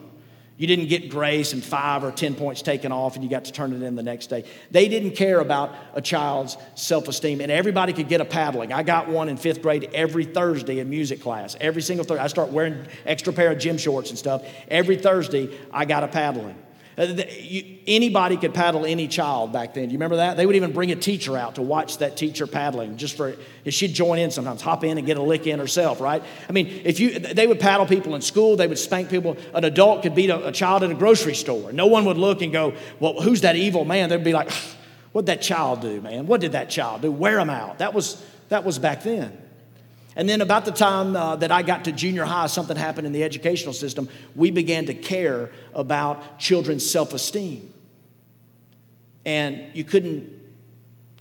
[0.55, 3.51] You didn't get grace and five or 10 points taken off and you got to
[3.51, 4.45] turn it in the next day.
[4.69, 8.71] They didn't care about a child's self esteem, and everybody could get a paddling.
[8.71, 11.57] I got one in fifth grade every Thursday in music class.
[11.59, 12.23] Every single Thursday.
[12.23, 14.43] I start wearing extra pair of gym shorts and stuff.
[14.67, 16.55] Every Thursday, I got a paddling.
[16.97, 17.23] Uh,
[17.87, 19.85] anybody could paddle any child back then.
[19.85, 20.37] Do you remember that?
[20.37, 23.35] They would even bring a teacher out to watch that teacher paddling, just for
[23.65, 26.23] she'd join in sometimes, hop in and get a lick in herself, right?
[26.47, 29.37] I mean, if you they would paddle people in school, they would spank people.
[29.53, 31.71] An adult could beat a, a child at a grocery store.
[31.71, 34.51] No one would look and go, "Well, who's that evil man?" They'd be like,
[35.11, 36.27] "What'd that child do, man?
[36.27, 37.11] What did that child do?
[37.11, 39.37] Wear him out." That was that was back then.
[40.15, 43.13] And then, about the time uh, that I got to junior high, something happened in
[43.13, 44.07] the educational system.
[44.35, 47.73] We began to care about children's self esteem.
[49.25, 50.29] And you couldn't,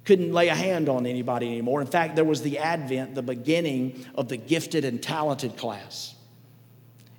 [0.04, 1.80] couldn't lay a hand on anybody anymore.
[1.80, 6.14] In fact, there was the advent, the beginning of the gifted and talented class.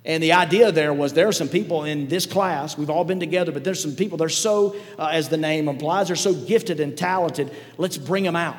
[0.04, 3.20] And the idea there was there are some people in this class, we've all been
[3.20, 6.78] together, but there's some people, they're so, uh, as the name implies, they're so gifted
[6.78, 8.58] and talented, let's bring them out.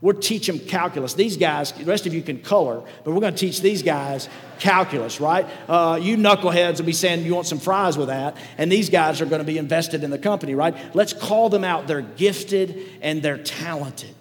[0.00, 1.14] We'll teach them calculus.
[1.14, 4.28] These guys, the rest of you can color, but we're going to teach these guys
[4.60, 5.44] calculus, right?
[5.68, 9.20] Uh, you knuckleheads will be saying you want some fries with that, and these guys
[9.20, 10.94] are going to be invested in the company, right?
[10.94, 11.88] Let's call them out.
[11.88, 14.14] They're gifted and they're talented.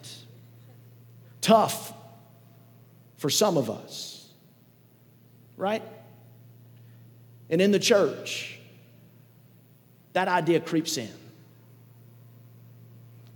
[1.41, 1.93] Tough
[3.17, 4.27] for some of us,
[5.57, 5.83] right?
[7.51, 8.59] And in the church,
[10.13, 11.13] that idea creeps in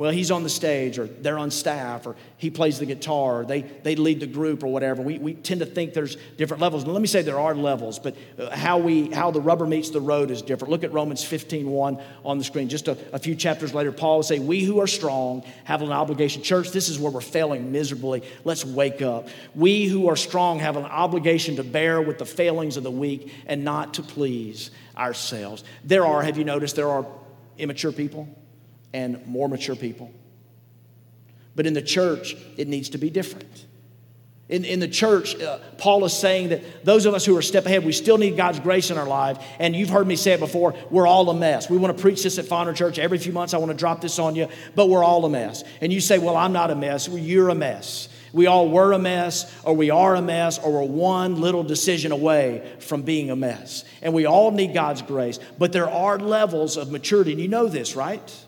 [0.02, 3.46] well, he's on the stage or they're on staff or he plays the guitar, or
[3.46, 5.04] they, they lead the group or whatever.
[5.04, 6.88] We, we tend to think there's different levels.
[6.88, 10.02] Let me say there are levels, but uh, how, we, how the rubber meets the
[10.02, 10.72] road is different.
[10.72, 12.68] Look at Romans 15 1 on the screen.
[12.68, 15.92] Just a, a few chapters later, Paul will say, We who are strong have an
[15.92, 16.42] obligation.
[16.42, 18.24] Church, this is where we're failing miserably.
[18.44, 19.28] Let's wake up.
[19.54, 23.32] We who are strong have an obligation to bear with the failings of the weak
[23.46, 25.64] and not to please ourselves.
[25.84, 27.06] There are, have you noticed, there are
[27.60, 28.28] immature people
[28.94, 30.12] and more mature people.
[31.56, 33.66] But in the church, it needs to be different.
[34.52, 37.44] In, in the church, uh, Paul is saying that those of us who are a
[37.44, 39.38] step ahead, we still need God's grace in our life.
[39.60, 41.70] And you've heard me say it before, we're all a mess.
[41.70, 43.54] We want to preach this at Fondren Church every few months.
[43.54, 45.64] I want to drop this on you, but we're all a mess.
[45.80, 47.08] And you say, Well, I'm not a mess.
[47.08, 48.10] Well, you're a mess.
[48.34, 52.12] We all were a mess, or we are a mess, or we're one little decision
[52.12, 53.86] away from being a mess.
[54.02, 55.40] And we all need God's grace.
[55.60, 58.46] But there are levels of maturity, and you know this, right?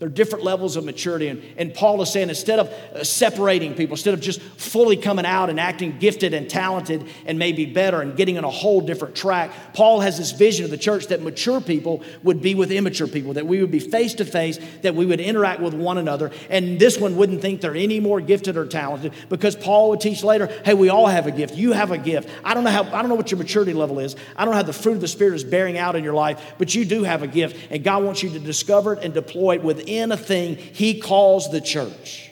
[0.00, 1.28] There are different levels of maturity.
[1.28, 5.26] And, and Paul is saying instead of uh, separating people, instead of just fully coming
[5.26, 9.14] out and acting gifted and talented and maybe better and getting on a whole different
[9.14, 13.08] track, Paul has this vision of the church that mature people would be with immature
[13.08, 16.30] people, that we would be face to face, that we would interact with one another.
[16.48, 20.24] And this one wouldn't think they're any more gifted or talented because Paul would teach
[20.24, 21.56] later hey, we all have a gift.
[21.56, 22.30] You have a gift.
[22.42, 24.16] I don't know, how, I don't know what your maturity level is.
[24.34, 26.54] I don't know how the fruit of the Spirit is bearing out in your life,
[26.56, 27.58] but you do have a gift.
[27.70, 31.00] And God wants you to discover it and deploy it within in a thing he
[31.00, 32.30] calls the church.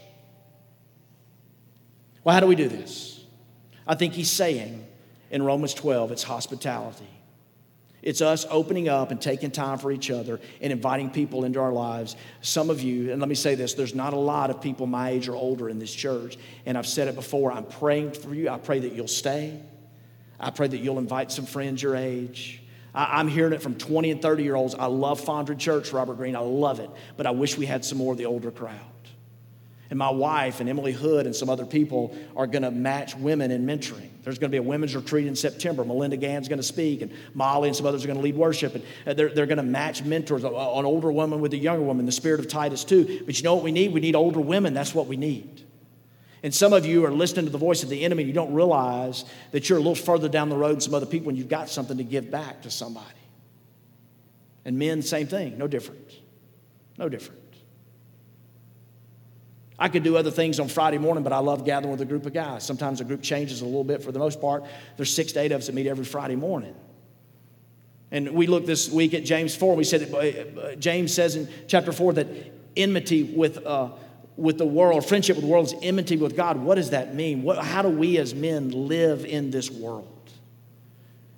[2.24, 3.24] Well, how do we do this?
[3.86, 4.86] I think he's saying
[5.30, 7.08] in Romans 12 it's hospitality.
[8.00, 11.72] It's us opening up and taking time for each other and inviting people into our
[11.72, 12.16] lives.
[12.42, 15.10] Some of you, and let me say this there's not a lot of people my
[15.10, 16.36] age or older in this church.
[16.64, 18.50] And I've said it before I'm praying for you.
[18.50, 19.60] I pray that you'll stay.
[20.38, 22.62] I pray that you'll invite some friends your age.
[22.94, 24.74] I, am hearing it from 20 and 30 year olds.
[24.74, 26.36] I love Fondren Church, Robert Greene.
[26.36, 26.90] I love it.
[27.16, 28.78] But I wish we had some more of the older crowd.
[29.90, 33.50] And my wife and Emily Hood and some other people are going to match women
[33.50, 34.10] in mentoring.
[34.22, 35.82] There's going to be a women's retreat in September.
[35.82, 38.74] Melinda Gann's going to speak, and Molly and some others are going to lead worship.
[38.74, 42.04] And uh, they're, they're going to match mentors, an older woman with a younger woman,
[42.04, 43.22] the spirit of Titus 2.
[43.24, 43.94] But you know what we need?
[43.94, 44.74] We need older women.
[44.74, 45.64] That's what we need.
[46.42, 48.52] And some of you are listening to the voice of the enemy and you don't
[48.52, 51.48] realize that you're a little further down the road than some other people and you've
[51.48, 53.06] got something to give back to somebody.
[54.64, 56.12] And men, same thing, no different.
[56.96, 57.40] No different.
[59.78, 62.26] I could do other things on Friday morning, but I love gathering with a group
[62.26, 62.64] of guys.
[62.64, 64.02] Sometimes the group changes a little bit.
[64.02, 64.64] For the most part,
[64.96, 66.74] there's six to eight of us that meet every Friday morning.
[68.10, 69.76] And we looked this week at James 4.
[69.76, 72.26] We said that uh, James says in chapter 4 that
[72.76, 73.90] enmity with uh,
[74.38, 76.58] with the world, friendship with the world is enmity with God.
[76.58, 77.42] What does that mean?
[77.42, 80.06] What, how do we as men live in this world?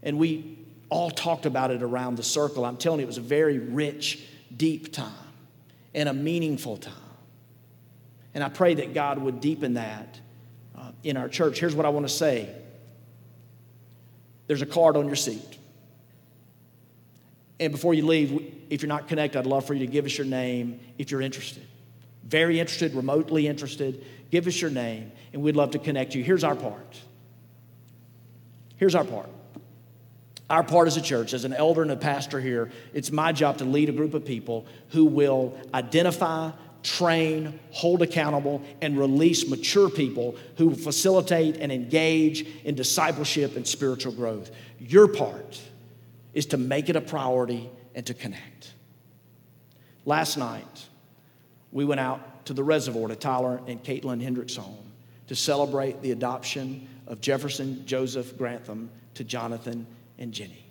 [0.02, 0.58] And we
[0.90, 2.64] all talked about it around the circle.
[2.64, 4.22] I'm telling you, it was a very rich,
[4.54, 5.12] deep time
[5.94, 6.92] and a meaningful time.
[8.34, 10.20] And I pray that God would deepen that
[10.78, 11.58] uh, in our church.
[11.58, 12.54] Here's what I want to say
[14.46, 15.58] there's a card on your seat.
[17.58, 20.18] And before you leave, if you're not connected, I'd love for you to give us
[20.18, 21.66] your name if you're interested.
[22.24, 26.22] Very interested, remotely interested, give us your name, and we'd love to connect you.
[26.22, 27.00] Here's our part.
[28.76, 29.28] Here's our part.
[30.48, 33.58] Our part as a church, as an elder and a pastor here, it's my job
[33.58, 36.50] to lead a group of people who will identify,
[36.82, 44.12] train, hold accountable, and release mature people who facilitate and engage in discipleship and spiritual
[44.12, 44.50] growth.
[44.80, 45.60] Your part
[46.34, 48.72] is to make it a priority and to connect.
[50.04, 50.88] Last night,
[51.72, 54.92] we went out to the reservoir to Tyler and Caitlin Hendricks' home
[55.28, 59.86] to celebrate the adoption of Jefferson Joseph Grantham to Jonathan
[60.18, 60.64] and Jenny.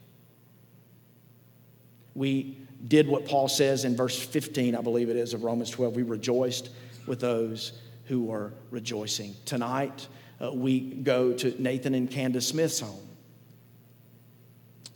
[2.16, 5.96] We did what Paul says in verse 15, I believe it is, of Romans 12.
[5.96, 6.70] We rejoiced
[7.06, 7.74] with those
[8.06, 9.36] who were rejoicing.
[9.46, 10.08] Tonight,
[10.42, 13.08] uh, we go to Nathan and Candace Smith's home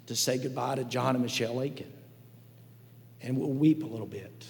[0.08, 1.91] to say goodbye to John and Michelle Aiken.
[3.22, 4.45] And we'll weep a little bit.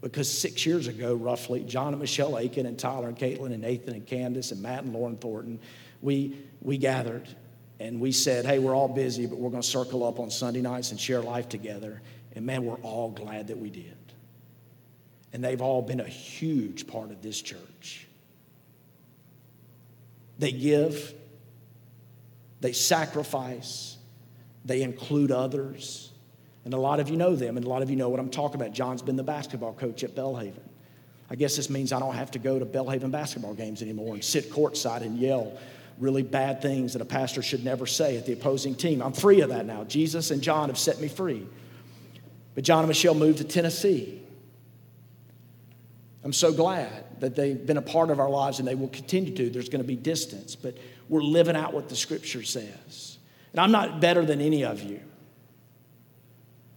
[0.00, 3.94] Because six years ago, roughly, John and Michelle Aiken and Tyler and Caitlin and Nathan
[3.94, 5.58] and Candace and Matt and Lauren Thornton,
[6.00, 7.28] we, we gathered
[7.80, 10.60] and we said, hey, we're all busy, but we're going to circle up on Sunday
[10.60, 12.00] nights and share life together.
[12.34, 13.96] And man, we're all glad that we did.
[15.32, 18.06] And they've all been a huge part of this church.
[20.38, 21.14] They give,
[22.60, 23.96] they sacrifice,
[24.64, 26.12] they include others.
[26.68, 28.28] And a lot of you know them, and a lot of you know what I'm
[28.28, 28.74] talking about.
[28.74, 30.60] John's been the basketball coach at Belhaven.
[31.30, 34.22] I guess this means I don't have to go to Belhaven basketball games anymore and
[34.22, 35.58] sit courtside and yell
[35.96, 39.00] really bad things that a pastor should never say at the opposing team.
[39.00, 39.84] I'm free of that now.
[39.84, 41.46] Jesus and John have set me free.
[42.54, 44.20] But John and Michelle moved to Tennessee.
[46.22, 49.34] I'm so glad that they've been a part of our lives and they will continue
[49.36, 49.48] to.
[49.48, 50.76] There's going to be distance, but
[51.08, 53.16] we're living out what the scripture says.
[53.52, 55.00] And I'm not better than any of you.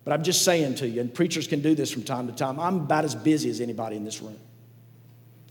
[0.03, 2.59] But I'm just saying to you, and preachers can do this from time to time,
[2.59, 4.39] I'm about as busy as anybody in this room.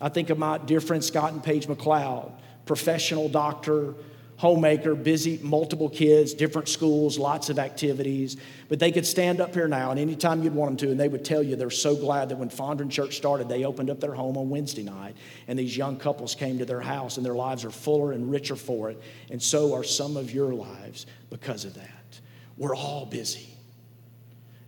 [0.00, 2.32] I think of my dear friend Scott and Paige McLeod,
[2.64, 3.94] professional doctor,
[4.40, 8.38] homemaker, busy, multiple kids, different schools, lots of activities.
[8.70, 11.08] But they could stand up here now, and anytime you'd want them to, and they
[11.08, 14.14] would tell you they're so glad that when Fondren Church started, they opened up their
[14.14, 15.14] home on Wednesday night,
[15.46, 18.56] and these young couples came to their house, and their lives are fuller and richer
[18.56, 18.98] for it.
[19.30, 22.20] And so are some of your lives because of that.
[22.56, 23.49] We're all busy.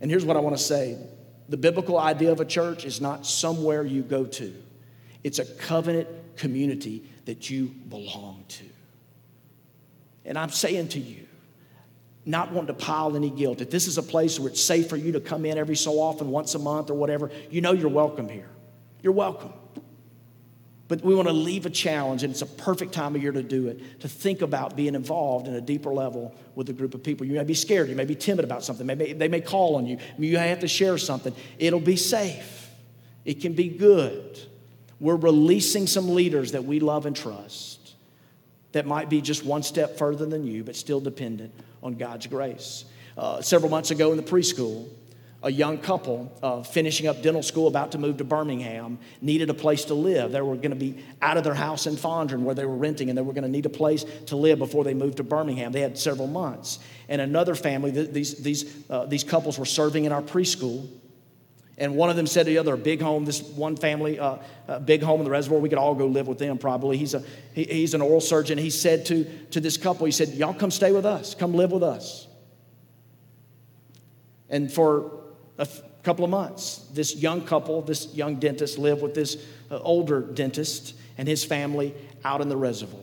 [0.03, 0.97] And here's what I want to say
[1.47, 4.53] the biblical idea of a church is not somewhere you go to,
[5.23, 8.65] it's a covenant community that you belong to.
[10.25, 11.25] And I'm saying to you,
[12.25, 14.97] not wanting to pile any guilt, if this is a place where it's safe for
[14.97, 17.89] you to come in every so often, once a month or whatever, you know you're
[17.89, 18.49] welcome here.
[19.01, 19.53] You're welcome.
[20.93, 23.41] But we want to leave a challenge, and it's a perfect time of year to
[23.41, 27.01] do it, to think about being involved in a deeper level with a group of
[27.01, 27.25] people.
[27.25, 29.87] You may be scared, you may be timid about something, maybe they may call on
[29.87, 31.33] you, you have to share something.
[31.57, 32.69] It'll be safe,
[33.25, 34.39] it can be good.
[34.99, 37.95] We're releasing some leaders that we love and trust
[38.73, 42.85] that might be just one step further than you, but still dependent on God's grace.
[43.17, 44.87] Uh, several months ago in the preschool,
[45.43, 49.53] a young couple uh, finishing up dental school, about to move to Birmingham, needed a
[49.53, 50.31] place to live.
[50.31, 53.09] They were going to be out of their house in Fondren where they were renting,
[53.09, 55.73] and they were going to need a place to live before they moved to Birmingham.
[55.73, 56.79] They had several months.
[57.09, 60.87] And another family, these, these, uh, these couples were serving in our preschool.
[61.77, 64.37] And one of them said to the other, a big home, this one family, uh,
[64.69, 66.97] a big home in the reservoir, we could all go live with them probably.
[66.97, 67.23] He's, a,
[67.53, 68.57] he, he's an oral surgeon.
[68.57, 71.71] He said to, to this couple, he said, Y'all come stay with us, come live
[71.71, 72.27] with us.
[74.49, 75.22] And for
[75.57, 76.87] a f- couple of months.
[76.93, 79.37] This young couple, this young dentist, lived with this
[79.71, 81.93] uh, older dentist and his family
[82.23, 83.01] out in the reservoir.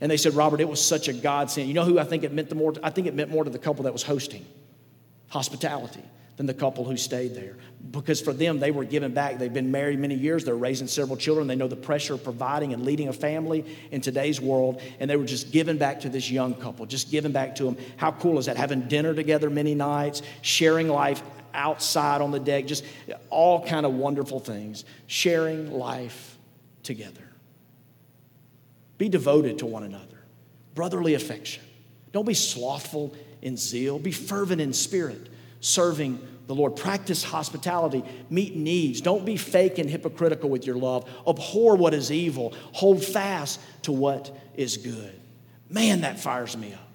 [0.00, 1.68] And they said, Robert, it was such a godsend.
[1.68, 2.74] You know who I think it meant the more?
[2.82, 4.46] I think it meant more to the couple that was hosting
[5.28, 6.02] hospitality
[6.40, 7.54] than the couple who stayed there.
[7.90, 9.38] Because for them, they were given back.
[9.38, 11.46] They've been married many years, they're raising several children.
[11.46, 14.80] They know the pressure of providing and leading a family in today's world.
[15.00, 17.76] And they were just given back to this young couple, just given back to them.
[17.98, 18.56] How cool is that?
[18.56, 21.22] Having dinner together many nights, sharing life
[21.52, 22.86] outside on the deck, just
[23.28, 24.86] all kind of wonderful things.
[25.08, 26.38] Sharing life
[26.82, 27.28] together.
[28.96, 30.22] Be devoted to one another,
[30.74, 31.64] brotherly affection.
[32.12, 35.28] Don't be slothful in zeal, be fervent in spirit.
[35.60, 36.76] Serving the Lord.
[36.76, 39.00] Practice hospitality, meet needs.
[39.00, 41.08] Don't be fake and hypocritical with your love.
[41.26, 45.20] Abhor what is evil, hold fast to what is good.
[45.68, 46.88] Man, that fires me up.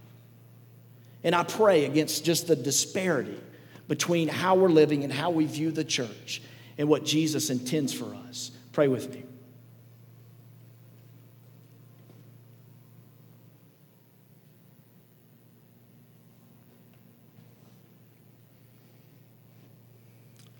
[1.24, 3.40] And I pray against just the disparity
[3.88, 6.42] between how we're living and how we view the church
[6.78, 8.52] and what Jesus intends for us.
[8.74, 9.24] Pray with me.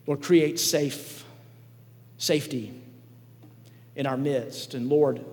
[0.08, 1.24] Lord, create safe,
[2.18, 2.74] safety
[3.96, 4.74] in our midst.
[4.74, 5.24] And Lord,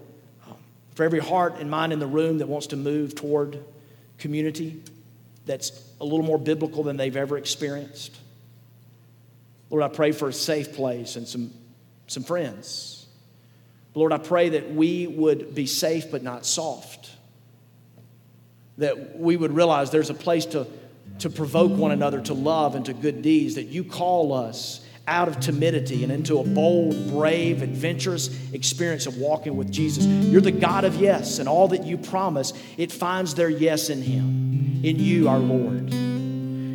[0.47, 0.57] um,
[0.95, 3.62] for every heart and mind in the room that wants to move toward
[4.18, 4.83] community
[5.45, 8.18] that's a little more biblical than they've ever experienced,
[9.68, 11.53] Lord, I pray for a safe place and some,
[12.07, 13.07] some friends.
[13.95, 17.11] Lord, I pray that we would be safe but not soft.
[18.79, 20.66] That we would realize there's a place to
[21.23, 25.29] to provoke one another to love and to good deeds, that you call us out
[25.29, 30.05] of timidity and into a bold, brave, adventurous experience of walking with Jesus.
[30.05, 34.03] You're the God of yes, and all that you promise, it finds their yes in
[34.03, 35.93] Him, in you, our Lord.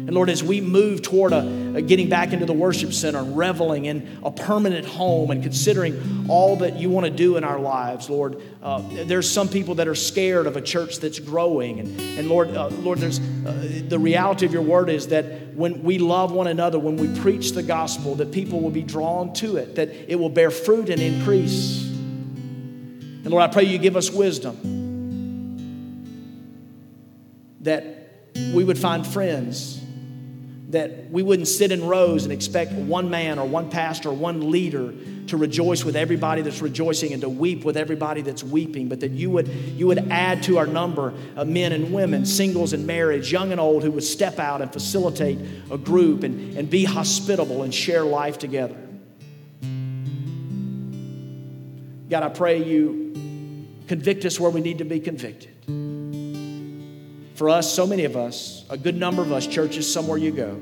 [0.08, 3.38] And Lord, as we move toward a, a, getting back into the worship center and
[3.38, 7.60] reveling in a permanent home and considering all that you want to do in our
[7.60, 11.82] lives, Lord, uh, there's some people that are scared of a church that's growing.
[11.82, 15.84] And, and Lord, uh, Lord, there's uh, the reality of your word is that when
[15.84, 19.58] we love one another, when we preach the gospel, that people will be drawn to
[19.58, 21.84] it, that it will bear fruit and increase.
[21.84, 24.56] And Lord, I pray you give us wisdom
[27.60, 27.84] that
[28.54, 29.84] we would find friends
[30.70, 34.52] that we wouldn't sit in rows and expect one man or one pastor or one
[34.52, 34.94] leader
[35.28, 39.12] to rejoice with everybody that's rejoicing and to weep with everybody that's weeping, but that
[39.12, 43.32] you would, you would add to our number of men and women, singles and marriage,
[43.32, 45.40] young and old, who would step out and facilitate
[45.72, 48.76] a group and, and be hospitable and share life together.
[52.10, 53.14] God, I pray you
[53.88, 55.97] convict us where we need to be convicted.
[57.38, 60.56] For us, so many of us, a good number of us, churches, somewhere you go.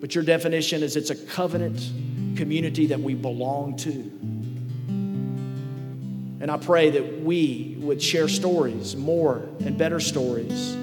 [0.00, 1.80] But your definition is it's a covenant
[2.36, 3.90] community that we belong to.
[6.40, 10.76] And I pray that we would share stories, more and better stories,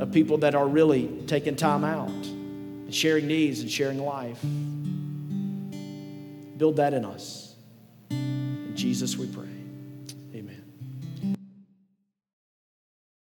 [0.00, 4.40] of people that are really taking time out, and sharing needs and sharing life.
[6.56, 7.56] Build that in us.
[8.10, 9.45] In Jesus we pray.